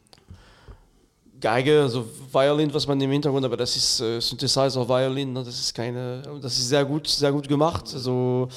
Geige, 1.43 1.81
also 1.81 2.05
Violin, 2.31 2.73
was 2.73 2.87
man 2.87 3.01
im 3.01 3.11
Hintergrund, 3.11 3.43
aber 3.43 3.57
das 3.57 3.75
ist 3.75 3.99
äh, 3.99 4.21
Synthesizer 4.21 4.87
Violin, 4.87 5.33
ne? 5.33 5.43
das 5.43 5.59
ist 5.59 5.75
keine, 5.75 6.21
das 6.41 6.57
ist 6.57 6.69
sehr 6.69 6.85
gut, 6.85 7.05
sehr 7.05 7.33
gut 7.33 7.49
gemacht, 7.49 7.83
also 7.93 8.47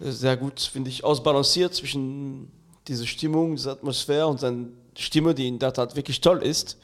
äh, 0.00 0.10
sehr 0.10 0.38
gut, 0.38 0.58
finde 0.58 0.88
ich, 0.88 1.04
ausbalanciert 1.04 1.74
zwischen 1.74 2.50
dieser 2.88 3.06
Stimmung, 3.06 3.56
dieser 3.56 3.72
Atmosphäre 3.72 4.26
und 4.26 4.40
seine 4.40 4.68
Stimme, 4.98 5.34
die 5.34 5.48
in 5.48 5.58
der 5.58 5.72
Tat 5.72 5.96
wirklich 5.96 6.20
toll 6.20 6.42
ist. 6.42 6.78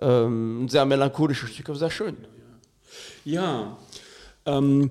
Ähm, 0.00 0.64
ein 0.64 0.68
sehr 0.68 0.84
melancholisches 0.84 1.50
Stück, 1.50 1.68
aber 1.70 1.78
sehr 1.78 1.90
schön. 1.90 2.16
Ja. 3.24 3.76
Ähm, 4.44 4.90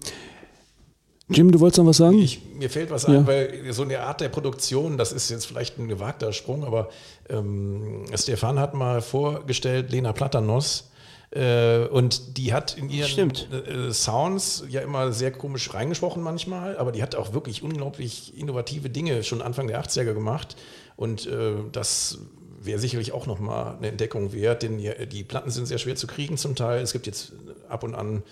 Jim, 1.29 1.51
du 1.51 1.59
wolltest 1.59 1.79
noch 1.79 1.87
was 1.87 1.97
sagen? 1.97 2.19
Ich, 2.19 2.39
mir 2.53 2.69
fällt 2.69 2.91
was 2.91 3.05
ein, 3.05 3.13
Ja. 3.13 3.27
weil 3.27 3.73
so 3.73 3.81
eine 3.81 3.99
Art 4.01 4.21
der 4.21 4.29
Produktion, 4.29 4.97
das 4.97 5.11
ist 5.11 5.29
jetzt 5.29 5.45
vielleicht 5.47 5.79
ein 5.79 5.87
gewagter 5.87 6.33
Sprung, 6.33 6.63
aber 6.63 6.89
ähm, 7.29 8.05
Stefan 8.13 8.59
hat 8.59 8.73
mal 8.75 9.01
vorgestellt, 9.01 9.91
Lena 9.91 10.13
Platanos, 10.13 10.91
äh, 11.31 11.85
und 11.87 12.37
die 12.37 12.53
hat 12.53 12.77
in 12.77 12.89
ihren 12.91 13.09
Stimmt. 13.09 13.47
äh, 13.51 13.91
Sounds 13.91 14.65
ja 14.69 14.81
immer 14.81 15.11
sehr 15.11 15.31
komisch 15.31 15.73
reingesprochen 15.73 16.21
manchmal, 16.21 16.77
aber 16.77 16.91
die 16.91 17.01
hat 17.01 17.15
auch 17.15 17.33
wirklich 17.33 17.63
unglaublich 17.63 18.37
innovative 18.37 18.89
Dinge 18.91 19.23
schon 19.23 19.41
Anfang 19.41 19.67
der 19.67 19.83
80er 19.83 20.13
gemacht. 20.13 20.55
Und 20.95 21.25
äh, 21.25 21.55
das 21.71 22.19
wäre 22.65 22.79
sicherlich 22.79 23.11
auch 23.11 23.27
nochmal 23.27 23.75
eine 23.77 23.87
Entdeckung 23.87 24.33
wert, 24.33 24.63
denn 24.63 24.77
die, 24.77 24.91
die 25.07 25.23
Platten 25.23 25.51
sind 25.51 25.65
sehr 25.65 25.77
schwer 25.77 25.95
zu 25.95 26.07
kriegen 26.07 26.37
zum 26.37 26.55
Teil. 26.55 26.81
Es 26.81 26.93
gibt 26.93 27.07
jetzt 27.07 27.33
ab 27.69 27.83
und 27.83 27.95
an 27.95 28.23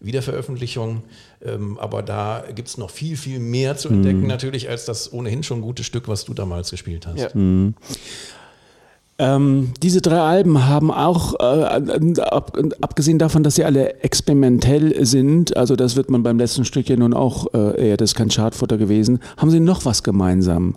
Wiederveröffentlichungen, 0.00 1.02
ähm, 1.42 1.78
aber 1.78 2.02
da 2.02 2.44
gibt 2.54 2.68
es 2.68 2.78
noch 2.78 2.90
viel, 2.90 3.16
viel 3.16 3.38
mehr 3.38 3.76
zu 3.76 3.88
entdecken, 3.88 4.26
natürlich, 4.26 4.68
als 4.68 4.86
das 4.86 5.12
ohnehin 5.12 5.42
schon 5.42 5.60
gute 5.60 5.84
Stück, 5.84 6.08
was 6.08 6.24
du 6.24 6.32
damals 6.32 6.70
gespielt 6.70 7.06
hast. 7.06 7.18
Ja. 7.18 7.30
Ähm, 9.20 9.72
diese 9.82 10.00
drei 10.00 10.18
Alben 10.18 10.66
haben 10.66 10.90
auch, 10.90 11.34
äh, 11.40 12.22
ab, 12.22 12.56
abgesehen 12.80 13.18
davon, 13.18 13.42
dass 13.42 13.56
sie 13.56 13.64
alle 13.64 14.02
experimentell 14.02 15.04
sind, 15.04 15.58
also 15.58 15.76
das 15.76 15.94
wird 15.94 16.08
man 16.08 16.22
beim 16.22 16.38
letzten 16.38 16.64
Stück 16.64 16.88
ja 16.88 16.96
nun 16.96 17.12
auch, 17.12 17.52
äh, 17.52 17.88
eher, 17.88 17.98
das 17.98 18.12
ist 18.12 18.14
kein 18.14 18.30
Chartfutter 18.30 18.78
gewesen, 18.78 19.18
haben 19.36 19.50
sie 19.50 19.60
noch 19.60 19.84
was 19.84 20.02
gemeinsam. 20.02 20.72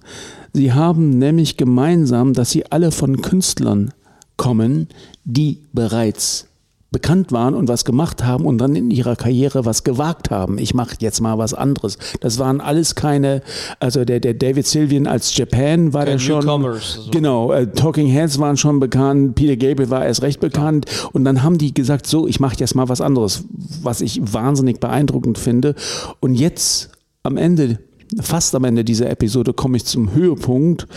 Sie 0.52 0.74
haben 0.74 1.18
nämlich 1.18 1.56
gemeinsam, 1.56 2.34
dass 2.34 2.52
sie 2.52 2.70
alle 2.70 2.92
von 2.92 3.22
Künstlern 3.22 3.94
kommen, 4.36 4.90
die 5.24 5.60
bereits 5.72 6.48
bekannt 6.94 7.34
waren 7.34 7.54
und 7.56 7.68
was 7.68 7.84
gemacht 7.84 8.24
haben 8.24 8.46
und 8.46 8.60
dann 8.60 8.78
in 8.78 8.90
ihrer 8.90 9.18
Karriere 9.18 9.66
was 9.66 9.84
gewagt 9.84 10.32
haben. 10.32 10.58
Ich 10.58 10.74
mache 10.74 10.96
jetzt 11.00 11.20
mal 11.20 11.38
was 11.38 11.54
anderes. 11.54 11.98
Das 12.22 12.40
waren 12.40 12.62
alles 12.62 12.96
keine, 12.96 13.42
also 13.82 14.06
der, 14.06 14.22
der 14.22 14.34
David 14.34 14.66
Sylvian 14.66 15.08
als 15.08 15.36
Japan 15.36 15.92
war 15.92 16.06
der 16.06 16.20
schon. 16.20 16.46
Newcomers, 16.46 16.98
also. 17.00 17.12
Genau, 17.12 17.52
äh, 17.52 17.68
Talking 17.68 18.08
Heads 18.08 18.40
waren 18.40 18.56
schon 18.56 18.80
bekannt, 18.80 19.36
Peter 19.36 19.58
Gabriel 19.58 19.90
war 19.90 20.06
erst 20.06 20.22
recht 20.22 20.40
bekannt 20.40 20.86
und 21.12 21.26
dann 21.26 21.44
haben 21.44 21.58
die 21.58 21.74
gesagt, 21.74 22.08
so, 22.08 22.28
ich 22.28 22.40
mache 22.40 22.56
jetzt 22.60 22.76
mal 22.76 22.88
was 22.88 23.02
anderes, 23.02 23.44
was 23.82 24.00
ich 24.00 24.22
wahnsinnig 24.22 24.80
beeindruckend 24.80 25.38
finde. 25.38 25.76
Und 26.22 26.36
jetzt 26.36 26.92
am 27.24 27.36
Ende 27.36 27.80
Fast 28.22 28.54
am 28.54 28.64
Ende 28.64 28.84
dieser 28.84 29.10
Episode 29.10 29.54
komme 29.54 29.78
ich 29.78 29.86
zum 29.86 30.14
Höhepunkt, 30.14 30.88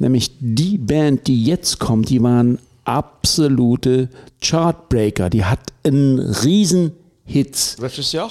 nämlich 0.00 0.32
die 0.40 0.76
Band, 0.76 1.28
die 1.28 1.44
jetzt 1.44 1.78
kommt, 1.78 2.08
die 2.08 2.20
waren 2.20 2.58
absolute 2.84 4.08
Chartbreaker. 4.40 5.30
Die 5.30 5.44
hat 5.44 5.72
einen 5.84 6.18
riesen 6.18 6.92
Hits. 7.24 7.76
Welches 7.80 8.12
Jahr? 8.12 8.30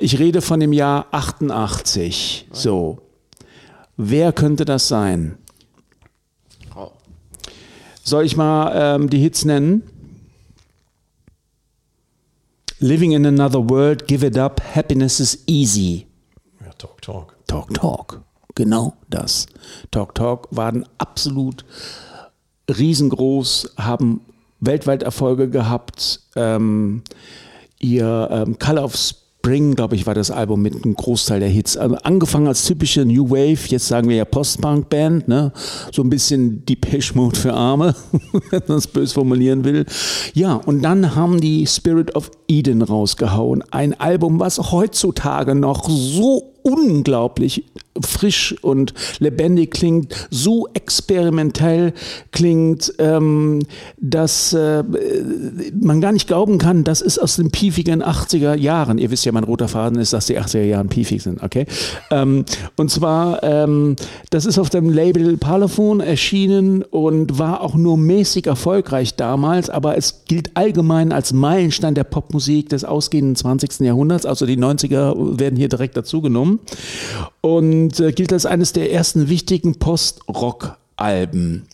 Ich 0.00 0.18
rede 0.18 0.40
von 0.40 0.60
dem 0.60 0.72
Jahr 0.72 1.06
88. 1.12 2.48
So. 2.52 2.98
Wer 3.96 4.32
könnte 4.32 4.64
das 4.64 4.88
sein? 4.88 5.38
Oh. 6.76 6.90
Soll 8.02 8.24
ich 8.24 8.36
mal 8.36 8.72
ähm, 8.74 9.10
die 9.10 9.18
Hits 9.18 9.44
nennen? 9.44 9.82
Living 12.80 13.12
in 13.12 13.26
another 13.26 13.68
world, 13.68 14.06
give 14.06 14.24
it 14.24 14.38
up, 14.38 14.62
happiness 14.74 15.18
is 15.18 15.42
easy. 15.46 16.06
Ja, 16.64 16.70
Talk, 16.78 17.02
Talk. 17.02 17.34
Talk 17.48 17.74
Talk. 17.74 18.22
Genau 18.54 18.94
das. 19.10 19.46
Talk 19.90 20.14
Talk 20.14 20.46
waren 20.52 20.84
absolut 20.98 21.64
riesengroß, 22.68 23.74
haben 23.76 24.20
weltweit 24.60 25.02
Erfolge 25.02 25.48
gehabt. 25.48 26.20
Ähm, 26.36 27.02
ihr 27.80 28.28
ähm, 28.30 28.58
Color 28.58 28.84
of 28.84 28.96
Spring, 28.96 29.76
glaube 29.76 29.94
ich, 29.94 30.06
war 30.06 30.14
das 30.14 30.30
Album 30.30 30.62
mit 30.62 30.74
einem 30.74 30.94
Großteil 30.94 31.40
der 31.40 31.48
Hits. 31.48 31.76
Also 31.76 31.94
angefangen 31.96 32.48
als 32.48 32.64
typische 32.64 33.04
New 33.04 33.30
Wave, 33.30 33.68
jetzt 33.68 33.86
sagen 33.86 34.08
wir 34.08 34.16
ja 34.16 34.24
Post-Punk-Band, 34.24 35.28
ne? 35.28 35.52
so 35.92 36.02
ein 36.02 36.10
bisschen 36.10 36.66
Depeche 36.66 37.14
Mode 37.14 37.38
für 37.38 37.54
Arme, 37.54 37.94
wenn 38.50 38.62
man 38.66 38.78
es 38.78 38.88
böse 38.88 39.14
formulieren 39.14 39.64
will. 39.64 39.86
Ja, 40.34 40.54
und 40.54 40.82
dann 40.82 41.14
haben 41.14 41.40
die 41.40 41.66
Spirit 41.66 42.16
of 42.16 42.30
Eden 42.48 42.82
rausgehauen. 42.82 43.62
Ein 43.70 43.98
Album, 43.98 44.40
was 44.40 44.72
heutzutage 44.72 45.54
noch 45.54 45.88
so 45.88 46.52
unglaublich 46.62 47.64
frisch 48.06 48.54
und 48.62 48.94
lebendig 49.18 49.72
klingt, 49.72 50.28
so 50.30 50.68
experimentell 50.74 51.92
klingt, 52.32 52.92
ähm, 52.98 53.60
dass 53.98 54.52
äh, 54.52 54.84
man 55.80 56.00
gar 56.00 56.12
nicht 56.12 56.26
glauben 56.26 56.58
kann, 56.58 56.84
das 56.84 57.00
ist 57.00 57.18
aus 57.18 57.36
den 57.36 57.50
piefigen 57.50 58.02
80er 58.02 58.54
Jahren. 58.54 58.98
Ihr 58.98 59.10
wisst 59.10 59.24
ja, 59.24 59.32
mein 59.32 59.44
roter 59.44 59.68
Faden 59.68 59.98
ist, 59.98 60.12
dass 60.12 60.26
die 60.26 60.38
80er 60.38 60.62
Jahre 60.62 60.84
piefig 60.86 61.22
sind, 61.22 61.42
okay? 61.42 61.66
Ähm, 62.10 62.44
und 62.76 62.90
zwar, 62.90 63.42
ähm, 63.42 63.96
das 64.30 64.46
ist 64.46 64.58
auf 64.58 64.70
dem 64.70 64.90
Label 64.90 65.36
Parlophone 65.36 66.00
erschienen 66.00 66.82
und 66.82 67.38
war 67.38 67.60
auch 67.60 67.74
nur 67.74 67.96
mäßig 67.96 68.46
erfolgreich 68.46 69.16
damals, 69.16 69.70
aber 69.70 69.96
es 69.96 70.24
gilt 70.26 70.56
allgemein 70.56 71.12
als 71.12 71.32
Meilenstein 71.32 71.94
der 71.94 72.04
Popmusik 72.04 72.68
des 72.68 72.84
ausgehenden 72.84 73.36
20. 73.36 73.80
Jahrhunderts, 73.80 74.26
also 74.26 74.46
die 74.46 74.58
90er 74.58 75.38
werden 75.38 75.56
hier 75.56 75.68
direkt 75.68 75.96
dazu 75.96 76.20
genommen 76.20 76.60
und 77.40 78.00
äh, 78.00 78.12
gilt 78.12 78.32
als 78.32 78.46
eines 78.46 78.72
der 78.72 78.92
ersten 78.92 79.28
wichtigen 79.28 79.78
Post-Rock-Alben. 79.78 81.68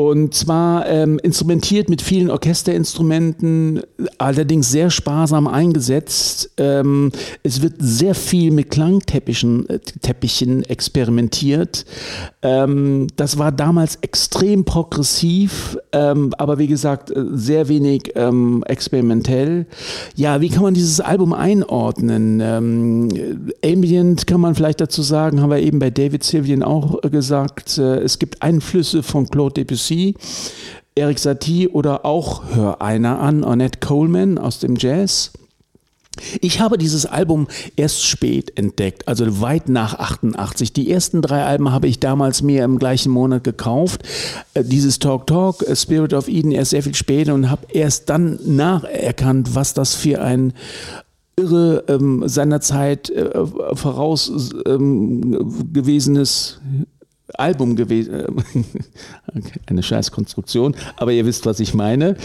Und 0.00 0.32
zwar 0.32 0.88
ähm, 0.88 1.18
instrumentiert 1.18 1.90
mit 1.90 2.00
vielen 2.00 2.30
Orchesterinstrumenten, 2.30 3.82
allerdings 4.16 4.70
sehr 4.70 4.88
sparsam 4.88 5.46
eingesetzt. 5.46 6.52
Ähm, 6.56 7.12
es 7.42 7.60
wird 7.60 7.74
sehr 7.80 8.14
viel 8.14 8.50
mit 8.50 8.70
Klangteppichen 8.70 9.68
äh, 9.68 9.78
Teppichen 9.78 10.62
experimentiert. 10.64 11.84
Ähm, 12.40 13.08
das 13.16 13.36
war 13.36 13.52
damals 13.52 13.96
extrem 13.96 14.64
progressiv, 14.64 15.76
ähm, 15.92 16.32
aber 16.38 16.56
wie 16.56 16.66
gesagt, 16.66 17.10
äh, 17.10 17.22
sehr 17.32 17.68
wenig 17.68 18.12
ähm, 18.14 18.64
experimentell. 18.66 19.66
Ja, 20.16 20.40
wie 20.40 20.48
kann 20.48 20.62
man 20.62 20.72
dieses 20.72 21.00
Album 21.00 21.34
einordnen? 21.34 22.40
Ähm, 22.42 23.52
Ambient 23.62 24.26
kann 24.26 24.40
man 24.40 24.54
vielleicht 24.54 24.80
dazu 24.80 25.02
sagen, 25.02 25.42
haben 25.42 25.50
wir 25.50 25.58
eben 25.58 25.78
bei 25.78 25.90
David 25.90 26.24
Sylvian 26.24 26.62
auch 26.62 27.04
äh, 27.04 27.10
gesagt. 27.10 27.76
Äh, 27.76 27.98
es 27.98 28.18
gibt 28.18 28.40
Einflüsse 28.40 29.02
von 29.02 29.28
Claude 29.28 29.62
Debussy. 29.62 29.89
Eric 30.94 31.18
Satie 31.18 31.68
oder 31.68 32.04
auch 32.04 32.42
Hör 32.54 32.82
einer 32.82 33.20
an, 33.20 33.44
Ornette 33.44 33.80
Coleman 33.80 34.38
aus 34.38 34.58
dem 34.58 34.76
Jazz. 34.76 35.32
Ich 36.40 36.60
habe 36.60 36.76
dieses 36.76 37.06
Album 37.06 37.46
erst 37.76 38.04
spät 38.04 38.58
entdeckt, 38.58 39.06
also 39.06 39.40
weit 39.40 39.68
nach 39.68 39.94
88. 39.94 40.72
Die 40.72 40.90
ersten 40.90 41.22
drei 41.22 41.44
Alben 41.44 41.70
habe 41.70 41.86
ich 41.86 42.00
damals 42.00 42.42
mir 42.42 42.64
im 42.64 42.78
gleichen 42.78 43.10
Monat 43.10 43.44
gekauft. 43.44 44.02
Äh, 44.54 44.64
Dieses 44.64 44.98
Talk 44.98 45.26
Talk, 45.26 45.64
Spirit 45.74 46.12
of 46.12 46.28
Eden 46.28 46.50
erst 46.50 46.70
sehr 46.70 46.82
viel 46.82 46.94
später 46.94 47.32
und 47.32 47.48
habe 47.48 47.66
erst 47.72 48.10
dann 48.10 48.38
nacherkannt, 48.44 49.54
was 49.54 49.72
das 49.72 49.94
für 49.94 50.20
ein 50.20 50.52
irre 51.36 51.84
ähm, 51.88 52.24
seinerzeit 52.26 53.08
äh, 53.10 53.46
voraus 53.74 54.50
ähm, 54.66 55.70
gewesenes 55.72 56.60
Album 57.38 57.76
gewesen. 57.76 58.10
Okay, 59.32 59.60
eine 59.66 59.84
Scheißkonstruktion, 59.84 60.74
aber 60.96 61.12
ihr 61.12 61.24
wisst, 61.24 61.46
was 61.46 61.60
ich 61.60 61.72
meine. 61.72 62.16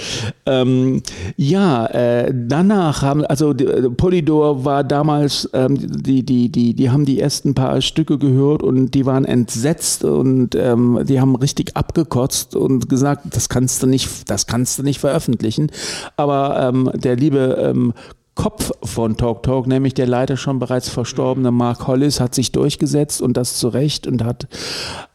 Ähm, 0.47 1.03
ja, 1.37 1.85
äh, 1.85 2.33
danach 2.33 3.03
haben, 3.03 3.23
also 3.23 3.51
äh, 3.51 3.91
Polydor 3.91 4.65
war 4.65 4.83
damals, 4.83 5.47
ähm, 5.53 5.77
die, 5.77 6.23
die, 6.23 6.51
die, 6.51 6.73
die 6.73 6.89
haben 6.89 7.05
die 7.05 7.19
ersten 7.19 7.53
paar 7.53 7.79
Stücke 7.81 8.17
gehört 8.17 8.63
und 8.63 8.91
die 8.91 9.05
waren 9.05 9.23
entsetzt 9.23 10.03
und 10.03 10.55
ähm, 10.55 11.01
die 11.03 11.21
haben 11.21 11.35
richtig 11.35 11.77
abgekotzt 11.77 12.55
und 12.55 12.89
gesagt, 12.89 13.35
das 13.35 13.49
kannst 13.49 13.83
du 13.83 13.87
nicht, 13.87 14.27
das 14.31 14.47
kannst 14.47 14.79
du 14.79 14.83
nicht 14.83 14.99
veröffentlichen. 14.99 15.71
Aber 16.17 16.59
ähm, 16.59 16.89
der 16.95 17.17
liebe 17.17 17.57
ähm, 17.59 17.93
Kopf 18.35 18.71
von 18.83 19.15
Talk 19.15 19.43
Talk, 19.43 19.65
nämlich 19.65 19.93
der 19.93 20.07
leider 20.07 20.35
schon 20.35 20.59
bereits 20.59 20.89
verstorbene 20.89 21.51
Mark 21.51 21.87
Hollis, 21.87 22.19
hat 22.19 22.35
sich 22.35 22.51
durchgesetzt 22.51 23.21
und 23.21 23.37
das 23.37 23.57
zu 23.57 23.69
Recht 23.69 24.07
und 24.07 24.23
hat 24.23 24.47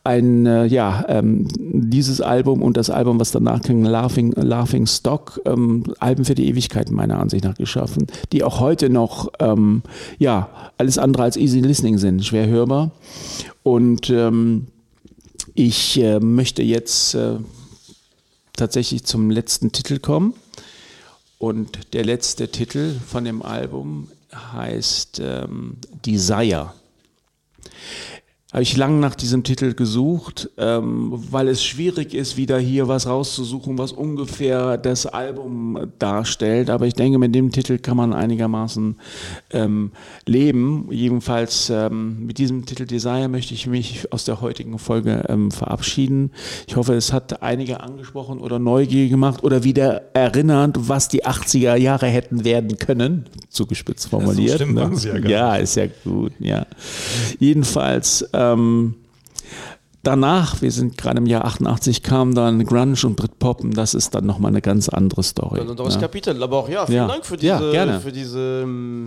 ein, 0.05 0.47
äh, 0.47 0.65
ja, 0.65 1.05
ähm, 1.09 1.47
dieses 1.59 2.23
Album 2.23 2.63
und 2.63 2.79
das 2.79 2.89
Album, 2.89 3.21
was 3.21 3.31
danach 3.31 3.61
ging, 3.61 3.85
Laughing, 3.85 4.33
Laughing 4.33 4.87
Stock, 4.87 5.39
ähm, 5.45 5.85
Alben 5.99 6.25
für 6.25 6.35
die 6.35 6.49
Ewigkeit 6.49 6.91
meiner 6.91 7.19
Ansicht 7.21 7.45
nach 7.45 7.55
geschaffen, 7.55 8.07
die 8.33 8.43
auch 8.43 8.59
heute 8.59 8.89
noch, 8.89 9.31
ähm, 9.39 9.83
ja, 10.19 10.49
alles 10.79 10.97
andere 10.97 11.25
als 11.25 11.37
easy 11.37 11.61
listening 11.61 11.99
sind, 11.99 12.25
schwer 12.25 12.47
hörbar. 12.47 12.91
Und 13.63 14.09
ähm, 14.09 14.69
ich 15.55 16.01
äh, 16.01 16.21
möchte 16.21 16.63
jetzt 16.63 17.15
äh, 17.15 17.37
tatsächlich 18.57 19.05
zum 19.05 19.31
letzten 19.31 19.73
Titel 19.73 19.99
kommen. 19.99 20.33
Und 21.41 21.95
der 21.95 22.05
letzte 22.05 22.51
Titel 22.51 23.01
von 23.01 23.25
dem 23.25 23.41
Album 23.41 24.11
heißt 24.35 25.23
ähm, 25.25 25.79
Desire. 26.05 26.75
Habe 28.53 28.65
ich 28.65 28.77
lange 28.77 28.99
nach 28.99 29.15
diesem 29.15 29.45
Titel 29.45 29.75
gesucht, 29.75 30.51
ähm, 30.59 31.13
weil 31.31 31.47
es 31.47 31.65
schwierig 31.65 32.15
ist, 32.15 32.37
wieder 32.37 32.59
hier 32.59 32.89
was 32.89 33.07
rauszusuchen, 33.07 33.79
was 33.79 33.93
ungefähr 33.93 34.77
das 34.77 35.07
Album 35.07 35.79
darstellt. 36.01 36.69
Aber 36.69 36.85
ich 36.87 36.95
denke, 36.95 37.19
mit 37.19 37.33
dem 37.33 37.53
Titel 37.53 37.79
kann 37.79 37.97
man 37.97 38.13
einigermaßen 38.13 38.97
ähm, 39.51 39.93
leben. 40.27 40.89
Jedenfalls 40.91 41.71
ähm, 41.71 42.27
mit 42.27 42.39
diesem 42.39 42.67
Titel 42.67 42.87
Desire 42.87 43.29
möchte 43.29 43.55
ich 43.55 43.69
mich 43.69 44.13
aus 44.13 44.25
der 44.25 44.41
heutigen 44.41 44.81
Folge 44.81 45.25
ähm, 45.29 45.53
verabschieden. 45.53 46.33
Ich 46.67 46.75
hoffe, 46.75 46.95
es 46.95 47.13
hat 47.13 47.43
einige 47.45 47.79
angesprochen 47.81 48.41
oder 48.41 48.59
neugierig 48.59 49.11
gemacht 49.11 49.45
oder 49.45 49.63
wieder 49.63 50.13
erinnert, 50.13 50.77
was 50.89 51.07
die 51.07 51.25
80er 51.25 51.77
Jahre 51.77 52.07
hätten 52.07 52.45
werden 52.45 52.79
können. 52.79 53.27
Zugespitzt 53.49 54.09
formuliert. 54.09 54.57
stimmt, 54.57 54.75
ne? 54.75 54.83
haben 54.83 54.97
sie 54.97 55.09
ja 55.09 55.17
ja, 55.19 55.57
ist 55.57 55.77
ja 55.77 55.87
gut, 56.03 56.33
ja. 56.41 56.67
Jedenfalls, 57.39 58.23
ähm, 58.41 58.95
danach, 60.03 60.63
wir 60.63 60.71
sind 60.73 60.97
gerade 60.97 61.19
im 61.19 61.27
Jahr 61.27 61.45
88, 61.45 62.03
kam 62.03 62.35
dann 62.35 62.65
Grunge 62.65 62.97
und 63.05 63.17
Britpop 63.17 63.61
und 63.63 63.77
das 63.77 63.95
ist 63.95 64.15
dann 64.15 64.27
nochmal 64.27 64.51
eine 64.51 64.61
ganz 64.63 64.89
andere 64.89 65.23
Story. 65.23 65.61
Ein 65.61 65.71
anderes 65.71 65.95
ja. 65.95 66.01
Kapitel. 66.01 66.43
Aber 66.43 66.59
auch 66.59 66.69
ja, 66.69 66.87
vielen 66.87 66.97
Ja. 66.99 67.07
Dank 67.09 67.27
für 67.27 67.37
diese, 67.37 67.73
Ja, 67.75 68.01
für 68.01 68.13
diese 68.13 68.63
ähm, 68.65 69.07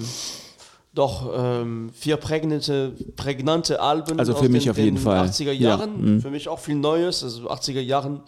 doch 0.93 1.31
ähm, 1.35 1.89
vier 1.93 2.17
prägnante, 2.17 2.93
prägnante 3.15 3.81
Alben 3.81 4.19
Also 4.19 4.33
aus 4.33 4.39
für 4.41 4.49
mich 4.49 4.63
den, 4.63 4.71
auf 4.71 4.77
jeden 4.77 4.95
den 4.97 5.03
Fall. 5.03 5.27
80er 5.27 5.51
Ja, 5.51 5.69
Jahren. 5.69 6.15
mhm. 6.17 6.21
Für 6.21 6.29
mich 6.29 6.47
auch 6.47 6.59
viel 6.59 6.75
Neues. 6.75 7.23
Also 7.23 7.49
80er 7.49 7.81
Jahren 7.81 8.21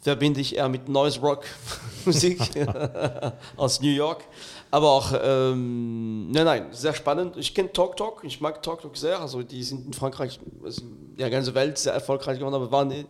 verbinde 0.00 0.40
ich 0.40 0.56
eher 0.56 0.68
mit 0.68 0.88
Noise 0.88 1.20
Rock 1.20 1.44
Musik 2.04 2.38
aus 3.56 3.80
New 3.80 3.88
York. 3.90 4.22
Aber 4.74 4.90
auch, 4.90 5.12
ähm, 5.22 6.30
nein, 6.30 6.44
nein, 6.46 6.66
sehr 6.70 6.94
spannend. 6.94 7.36
Ich 7.36 7.54
kenne 7.54 7.70
Talk 7.74 7.94
Talk, 7.98 8.22
ich 8.24 8.40
mag 8.40 8.62
Talk 8.62 8.80
Talk 8.80 8.96
sehr. 8.96 9.20
Also 9.20 9.42
die 9.42 9.62
sind 9.62 9.84
in 9.86 9.92
Frankreich, 9.92 10.40
also 10.64 10.80
in 10.80 11.14
der 11.18 11.28
ganzen 11.28 11.54
Welt 11.54 11.76
sehr 11.76 11.92
erfolgreich 11.92 12.38
geworden, 12.38 12.54
aber 12.54 12.72
waren 12.72 12.90
in- 12.90 13.04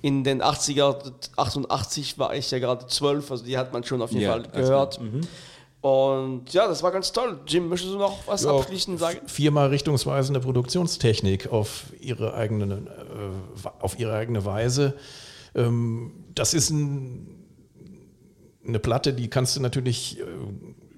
in 0.00 0.22
den 0.22 0.40
80er, 0.40 0.96
88 1.36 2.18
war 2.20 2.36
ich 2.36 2.48
ja 2.52 2.60
gerade 2.60 2.86
12, 2.86 3.32
also 3.32 3.44
die 3.44 3.58
hat 3.58 3.72
man 3.72 3.82
schon 3.82 4.00
auf 4.00 4.12
jeden 4.12 4.22
Ja, 4.22 4.30
Fall 4.34 4.46
also, 4.52 4.60
gehört. 4.70 5.00
Und 5.80 6.52
ja, 6.52 6.68
das 6.68 6.84
war 6.84 6.92
ganz 6.92 7.10
toll. 7.10 7.40
Jim, 7.48 7.68
möchtest 7.68 7.94
du 7.94 7.98
noch 7.98 8.18
was 8.28 8.44
Ja, 8.44 8.56
abschließend 8.56 9.00
sagen? 9.00 9.18
Viermal 9.26 9.70
richtungsweisende 9.70 10.38
Produktionstechnik 10.38 11.52
auf 11.52 11.86
ihre 12.00 12.34
eigene, 12.34 12.74
äh, 12.74 13.68
auf 13.80 13.98
ihre 13.98 14.12
eigene 14.14 14.44
Weise. 14.44 14.94
Ähm, 15.56 16.12
das 16.34 16.54
ist 16.54 16.70
ein, 16.70 17.44
eine 18.64 18.78
Platte, 18.78 19.12
die 19.14 19.28
kannst 19.28 19.56
du 19.56 19.60
natürlich 19.60 20.20
äh, 20.20 20.24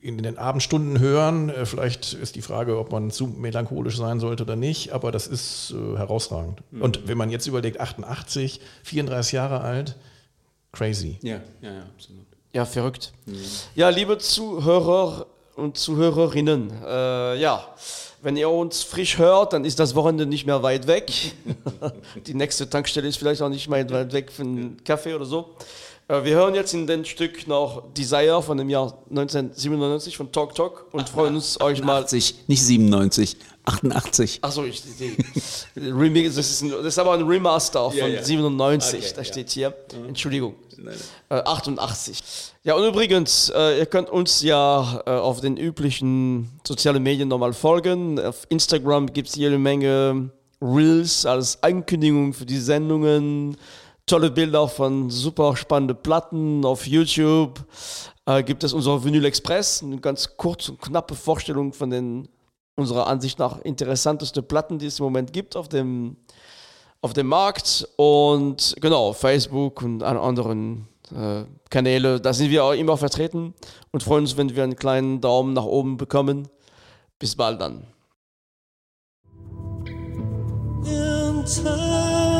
in 0.01 0.23
den 0.23 0.39
Abendstunden 0.39 0.99
hören. 0.99 1.51
Äh, 1.51 1.67
Vielleicht 1.67 2.13
ist 2.15 2.37
die 2.37 2.43
Frage, 2.43 2.79
ob 2.79 2.93
man 2.93 3.11
zu 3.11 3.27
melancholisch 3.27 3.97
sein 3.97 4.21
sollte 4.21 4.45
oder 4.45 4.57
nicht, 4.57 4.93
aber 4.93 5.13
das 5.13 5.27
ist 5.27 5.73
äh, 5.73 5.97
herausragend. 5.97 6.63
Und 6.79 7.07
wenn 7.09 7.19
man 7.19 7.31
jetzt 7.31 7.47
überlegt, 7.47 7.81
88, 7.81 8.61
34 8.85 9.33
Jahre 9.33 9.61
alt, 9.61 9.97
crazy. 10.73 11.19
Ja, 11.23 11.41
ja, 11.61 11.73
ja, 11.73 11.83
absolut. 11.95 12.27
Ja, 12.53 12.65
verrückt. 12.65 13.13
Ja, 13.75 13.91
liebe 13.91 14.19
Zuhörer 14.19 15.27
und 15.55 15.77
Zuhörerinnen. 15.77 16.73
Äh, 16.85 17.41
ja, 17.41 17.65
wenn 18.23 18.37
ihr 18.37 18.51
uns 18.51 18.83
frisch 18.83 19.19
hört, 19.19 19.53
dann 19.53 19.65
ist 19.65 19.79
das 19.79 19.95
Wochenende 19.95 20.27
nicht 20.27 20.47
mehr 20.47 20.63
weit 20.63 20.87
weg. 20.87 21.13
Die 22.27 22.35
nächste 22.35 22.69
Tankstelle 22.69 23.09
ist 23.09 23.17
vielleicht 23.17 23.41
auch 23.41 23.49
nicht 23.49 23.69
mehr 23.69 23.89
weit 23.91 24.13
weg 24.13 24.33
für 24.33 24.43
einen 24.43 24.83
Kaffee 24.85 25.15
oder 25.15 25.25
so. 25.25 25.55
Äh, 26.11 26.25
wir 26.25 26.35
hören 26.35 26.55
jetzt 26.55 26.75
in 26.75 26.87
dem 26.87 27.05
Stück 27.05 27.47
noch 27.47 27.93
Desire 27.95 28.43
von 28.43 28.59
dem 28.59 28.69
Jahr 28.69 28.99
1997 29.11 30.17
von 30.17 30.33
Talk 30.33 30.55
Talk 30.55 30.87
und 30.93 31.09
freuen 31.09 31.37
uns 31.37 31.61
euch 31.61 31.83
mal 31.83 32.03
80, 32.03 32.49
nicht 32.49 32.63
97, 32.63 33.37
88. 33.65 34.39
Achso, 34.43 34.65
ich, 34.65 34.83
Remix, 35.77 36.35
das, 36.35 36.51
ist 36.51 36.63
ein, 36.63 36.71
das 36.71 36.87
ist 36.87 36.99
aber 36.99 37.13
ein 37.13 37.23
Remaster 37.23 37.91
von 37.93 38.11
97, 38.23 39.13
da 39.15 39.23
steht 39.23 39.51
hier. 39.51 39.73
Entschuldigung. 40.09 40.57
Äh, 41.29 41.35
88. 41.35 42.23
Ja, 42.65 42.75
und 42.75 42.89
übrigens, 42.89 43.53
äh, 43.55 43.79
ihr 43.79 43.87
könnt 43.87 44.11
uns 44.11 44.43
ja 44.43 45.03
äh, 45.07 45.11
auf 45.11 45.41
den 45.41 45.57
üblichen 45.57 46.51
sozialen 46.67 47.03
Medien 47.03 47.29
nochmal 47.29 47.53
folgen. 47.53 48.19
Auf 48.19 48.47
Instagram 48.49 49.13
gibt 49.13 49.29
es 49.29 49.37
jede 49.37 49.59
Menge 49.59 50.31
Reels 50.61 51.25
als 51.25 51.63
Ankündigung 51.63 52.33
für 52.33 52.47
die 52.47 52.59
Sendungen. 52.59 53.57
Tolle 54.11 54.33
Bilder 54.33 54.67
von 54.67 55.09
super 55.09 55.57
spannenden 55.57 55.97
Platten 56.03 56.65
auf 56.65 56.85
YouTube. 56.85 57.65
Äh, 58.27 58.43
gibt 58.43 58.65
es 58.65 58.73
unser 58.73 59.05
Vinyl 59.05 59.25
Express, 59.25 59.85
eine 59.85 60.01
ganz 60.01 60.37
kurze 60.37 60.73
und 60.73 60.83
knappe 60.83 61.15
Vorstellung 61.15 61.73
von 61.73 61.91
den 61.91 62.29
unserer 62.75 63.07
Ansicht 63.07 63.39
nach 63.39 63.61
interessanteste 63.61 64.43
Platten, 64.43 64.81
die 64.81 64.87
es 64.87 64.99
im 64.99 65.05
Moment 65.05 65.33
gibt 65.33 65.55
auf 65.55 65.69
dem, 65.69 66.17
auf 67.01 67.13
dem 67.13 67.29
Markt. 67.29 67.87
Und 67.95 68.75
genau, 68.81 69.13
Facebook 69.13 69.81
und 69.83 70.03
an 70.03 70.17
anderen 70.17 70.89
äh, 71.15 71.45
Kanäle, 71.71 72.21
da 72.21 72.33
sind 72.33 72.51
wir 72.51 72.65
auch 72.65 72.73
immer 72.73 72.97
vertreten 72.97 73.55
und 73.93 74.03
freuen 74.03 74.25
uns, 74.25 74.37
wenn 74.37 74.57
wir 74.57 74.65
einen 74.65 74.75
kleinen 74.75 75.21
Daumen 75.21 75.53
nach 75.53 75.67
oben 75.67 75.99
bekommen. 75.99 76.49
Bis 77.21 77.37
bald 77.37 77.61
dann. 77.61 77.87
In 80.85 81.45
town, 81.45 82.40